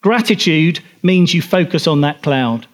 Gratitude 0.00 0.80
means 1.02 1.34
you 1.34 1.42
focus 1.42 1.86
on 1.86 2.00
that 2.00 2.22
cloud 2.22 2.66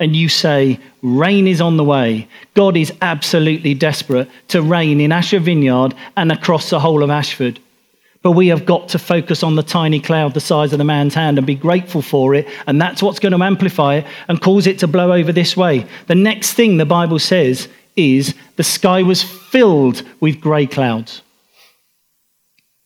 and 0.00 0.16
you 0.16 0.28
say, 0.28 0.80
Rain 1.02 1.46
is 1.46 1.60
on 1.60 1.76
the 1.76 1.84
way. 1.84 2.26
God 2.54 2.76
is 2.76 2.92
absolutely 3.00 3.74
desperate 3.74 4.28
to 4.48 4.62
rain 4.62 5.00
in 5.00 5.12
Ashford 5.12 5.42
Vineyard 5.42 5.94
and 6.16 6.32
across 6.32 6.70
the 6.70 6.80
whole 6.80 7.02
of 7.02 7.10
Ashford. 7.10 7.60
But 8.22 8.32
we 8.32 8.48
have 8.48 8.66
got 8.66 8.88
to 8.90 8.98
focus 8.98 9.42
on 9.42 9.56
the 9.56 9.62
tiny 9.62 9.98
cloud 9.98 10.34
the 10.34 10.40
size 10.40 10.72
of 10.72 10.78
the 10.78 10.84
man's 10.84 11.14
hand 11.14 11.38
and 11.38 11.46
be 11.46 11.54
grateful 11.54 12.02
for 12.02 12.34
it. 12.34 12.46
And 12.66 12.80
that's 12.80 13.02
what's 13.02 13.18
going 13.18 13.32
to 13.32 13.42
amplify 13.42 13.96
it 13.96 14.06
and 14.28 14.42
cause 14.42 14.66
it 14.66 14.78
to 14.80 14.86
blow 14.86 15.12
over 15.12 15.32
this 15.32 15.56
way. 15.56 15.86
The 16.06 16.14
next 16.14 16.52
thing 16.52 16.76
the 16.76 16.84
Bible 16.84 17.18
says 17.18 17.68
is 17.96 18.34
the 18.56 18.62
sky 18.62 19.02
was 19.02 19.22
filled 19.22 20.02
with 20.20 20.40
grey 20.40 20.66
clouds. 20.66 21.22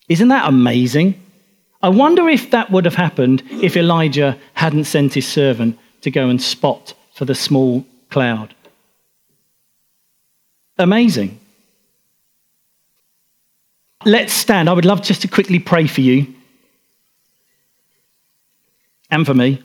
Isn't 0.08 0.28
that 0.28 0.48
amazing? 0.48 1.20
I 1.82 1.88
wonder 1.88 2.28
if 2.28 2.50
that 2.50 2.70
would 2.70 2.84
have 2.84 2.94
happened 2.94 3.42
if 3.50 3.76
Elijah 3.76 4.38
hadn't 4.54 4.84
sent 4.84 5.14
his 5.14 5.26
servant 5.26 5.78
to 6.02 6.10
go 6.10 6.28
and 6.28 6.40
spot 6.40 6.94
for 7.14 7.24
the 7.24 7.34
small 7.34 7.84
cloud. 8.10 8.54
Amazing. 10.78 11.40
Let's 14.04 14.33
stand. 14.33 14.68
I 14.68 14.72
would 14.72 14.85
love 14.85 15.02
just 15.02 15.22
to 15.22 15.28
quickly 15.28 15.59
pray 15.59 15.87
for 15.87 16.00
you 16.00 16.35
and 19.11 19.24
for 19.24 19.35
me. 19.35 19.62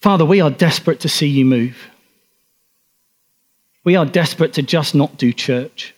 Father, 0.00 0.24
we 0.24 0.40
are 0.40 0.50
desperate 0.50 1.00
to 1.00 1.08
see 1.08 1.28
you 1.28 1.44
move. 1.44 1.76
We 3.84 3.96
are 3.96 4.06
desperate 4.06 4.54
to 4.54 4.62
just 4.62 4.94
not 4.94 5.16
do 5.16 5.32
church. 5.32 5.94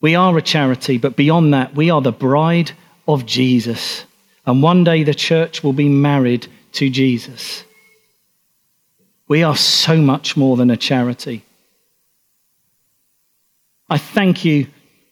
We 0.00 0.14
are 0.14 0.36
a 0.36 0.42
charity, 0.42 0.98
but 0.98 1.16
beyond 1.16 1.52
that, 1.52 1.74
we 1.74 1.90
are 1.90 2.00
the 2.00 2.12
bride 2.12 2.72
of 3.06 3.26
Jesus. 3.26 4.04
And 4.46 4.62
one 4.62 4.84
day 4.84 5.02
the 5.02 5.14
church 5.14 5.62
will 5.62 5.72
be 5.72 5.88
married 5.88 6.46
to 6.72 6.88
Jesus. 6.88 7.64
We 9.28 9.42
are 9.42 9.56
so 9.56 9.96
much 9.96 10.36
more 10.36 10.56
than 10.56 10.70
a 10.70 10.76
charity. 10.76 11.44
I 13.90 13.98
thank 13.98 14.44
you 14.44 14.68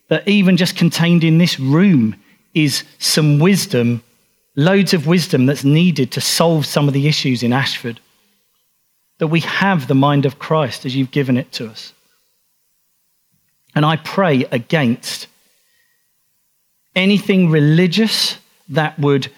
that 0.08 0.26
even 0.26 0.56
just 0.56 0.76
contained 0.76 1.24
in 1.24 1.38
this 1.38 1.58
room 1.58 2.16
is 2.54 2.84
some 2.98 3.40
wisdom, 3.40 4.02
loads 4.56 4.94
of 4.94 5.06
wisdom 5.06 5.46
that's 5.46 5.64
needed 5.64 6.12
to 6.12 6.20
solve 6.20 6.64
some 6.64 6.88
of 6.88 6.94
the 6.94 7.08
issues 7.08 7.42
in 7.42 7.52
Ashford. 7.52 8.00
That 9.18 9.26
we 9.26 9.40
have 9.40 9.88
the 9.88 9.94
mind 9.94 10.24
of 10.24 10.38
Christ 10.38 10.86
as 10.86 10.94
you've 10.94 11.10
given 11.10 11.36
it 11.36 11.50
to 11.52 11.68
us. 11.68 11.92
And 13.74 13.84
I 13.84 13.96
pray 13.96 14.44
against 14.52 15.26
anything 16.94 17.50
religious 17.50 18.38
that 18.68 18.98
would 18.98 19.30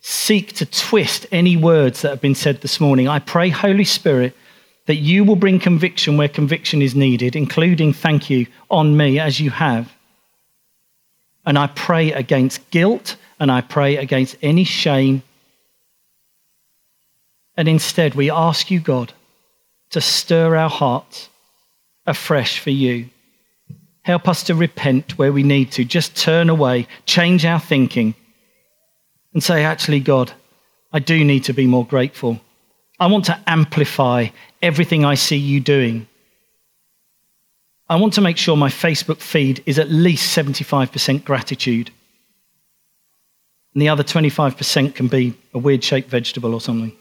seek 0.00 0.54
to 0.54 0.66
twist 0.66 1.26
any 1.32 1.56
words 1.56 2.02
that 2.02 2.10
have 2.10 2.20
been 2.20 2.34
said 2.34 2.60
this 2.60 2.80
morning. 2.80 3.08
I 3.08 3.18
pray, 3.18 3.48
Holy 3.48 3.84
Spirit, 3.84 4.36
that 4.88 4.96
you 4.96 5.22
will 5.22 5.36
bring 5.36 5.60
conviction 5.60 6.16
where 6.16 6.30
conviction 6.30 6.80
is 6.80 6.94
needed, 6.94 7.36
including 7.36 7.92
thank 7.92 8.30
you 8.30 8.46
on 8.70 8.96
me 8.96 9.20
as 9.20 9.38
you 9.38 9.50
have. 9.50 9.92
And 11.44 11.58
I 11.58 11.66
pray 11.66 12.10
against 12.12 12.70
guilt 12.70 13.16
and 13.38 13.52
I 13.52 13.60
pray 13.60 13.98
against 13.98 14.36
any 14.40 14.64
shame. 14.64 15.22
And 17.54 17.68
instead, 17.68 18.14
we 18.14 18.30
ask 18.30 18.70
you, 18.70 18.80
God, 18.80 19.12
to 19.90 20.00
stir 20.00 20.56
our 20.56 20.70
hearts 20.70 21.28
afresh 22.06 22.58
for 22.58 22.70
you. 22.70 23.10
Help 24.00 24.26
us 24.26 24.42
to 24.44 24.54
repent 24.54 25.18
where 25.18 25.34
we 25.34 25.42
need 25.42 25.70
to, 25.72 25.84
just 25.84 26.16
turn 26.16 26.48
away, 26.48 26.88
change 27.04 27.44
our 27.44 27.60
thinking, 27.60 28.14
and 29.34 29.42
say, 29.42 29.64
actually, 29.64 30.00
God, 30.00 30.32
I 30.94 30.98
do 30.98 31.22
need 31.26 31.44
to 31.44 31.52
be 31.52 31.66
more 31.66 31.84
grateful. 31.84 32.40
I 33.00 33.06
want 33.06 33.26
to 33.26 33.38
amplify 33.46 34.28
everything 34.60 35.04
I 35.04 35.14
see 35.14 35.36
you 35.36 35.60
doing. 35.60 36.06
I 37.88 37.96
want 37.96 38.12
to 38.14 38.20
make 38.20 38.36
sure 38.36 38.56
my 38.56 38.68
Facebook 38.68 39.20
feed 39.20 39.62
is 39.64 39.78
at 39.78 39.90
least 39.90 40.36
75% 40.36 41.24
gratitude. 41.24 41.90
And 43.72 43.82
the 43.82 43.88
other 43.88 44.02
25% 44.02 44.94
can 44.94 45.08
be 45.08 45.34
a 45.54 45.58
weird 45.58 45.84
shaped 45.84 46.10
vegetable 46.10 46.52
or 46.52 46.60
something. 46.60 46.92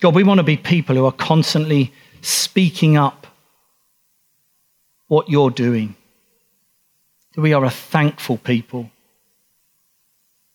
God, 0.00 0.14
we 0.14 0.24
want 0.24 0.38
to 0.38 0.44
be 0.44 0.56
people 0.56 0.96
who 0.96 1.04
are 1.04 1.12
constantly 1.12 1.92
speaking 2.22 2.96
up 2.96 3.26
what 5.08 5.28
you're 5.28 5.50
doing. 5.50 5.94
We 7.36 7.52
are 7.52 7.64
a 7.64 7.70
thankful 7.70 8.38
people. 8.38 8.90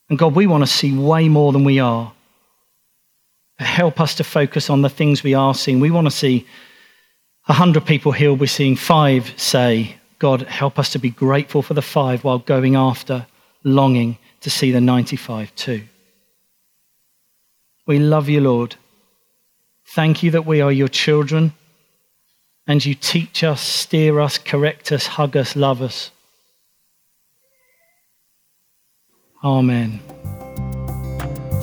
And 0.10 0.18
God, 0.18 0.36
we 0.36 0.48
want 0.48 0.64
to 0.64 0.68
see 0.68 0.98
way 0.98 1.30
more 1.30 1.52
than 1.52 1.64
we 1.64 1.80
are. 1.80 2.12
Help 3.60 4.02
us 4.02 4.16
to 4.16 4.24
focus 4.24 4.70
on 4.70 4.82
the 4.82 4.90
things 4.90 5.24
we 5.24 5.34
are 5.34 5.54
seeing. 5.54 5.80
We 5.80 5.92
want 5.92 6.08
to 6.08 6.12
see 6.12 6.46
a 7.48 7.54
hundred 7.54 7.86
people 7.86 8.12
healed. 8.12 8.40
We're 8.40 8.48
seeing 8.48 8.76
five 8.76 9.34
say, 9.38 9.98
God, 10.20 10.44
help 10.44 10.78
us 10.80 10.90
to 10.92 11.00
be 11.00 11.10
grateful 11.10 11.62
for 11.62 11.74
the 11.74 11.82
five 11.82 12.24
while 12.24 12.40
going 12.40 12.76
after, 12.76 13.28
longing 13.64 14.18
to 14.42 14.50
see 14.50 14.72
the 14.72 14.82
95 14.82 15.56
too. 15.56 15.84
We 17.88 18.00
love 18.00 18.30
you, 18.30 18.42
Lord. 18.42 18.76
Thank 19.88 20.24
you 20.24 20.32
that 20.32 20.46
we 20.46 20.62
are 20.62 20.72
your 20.72 20.88
children 20.88 21.54
and 22.68 22.84
you 22.84 22.96
teach 22.96 23.44
us, 23.44 23.62
steer 23.62 24.20
us, 24.20 24.38
correct 24.38 24.92
us, 24.92 25.06
hug 25.06 25.38
us, 25.38 25.56
love 25.56 25.82
us. 25.82 26.12
Amen. 29.44 30.00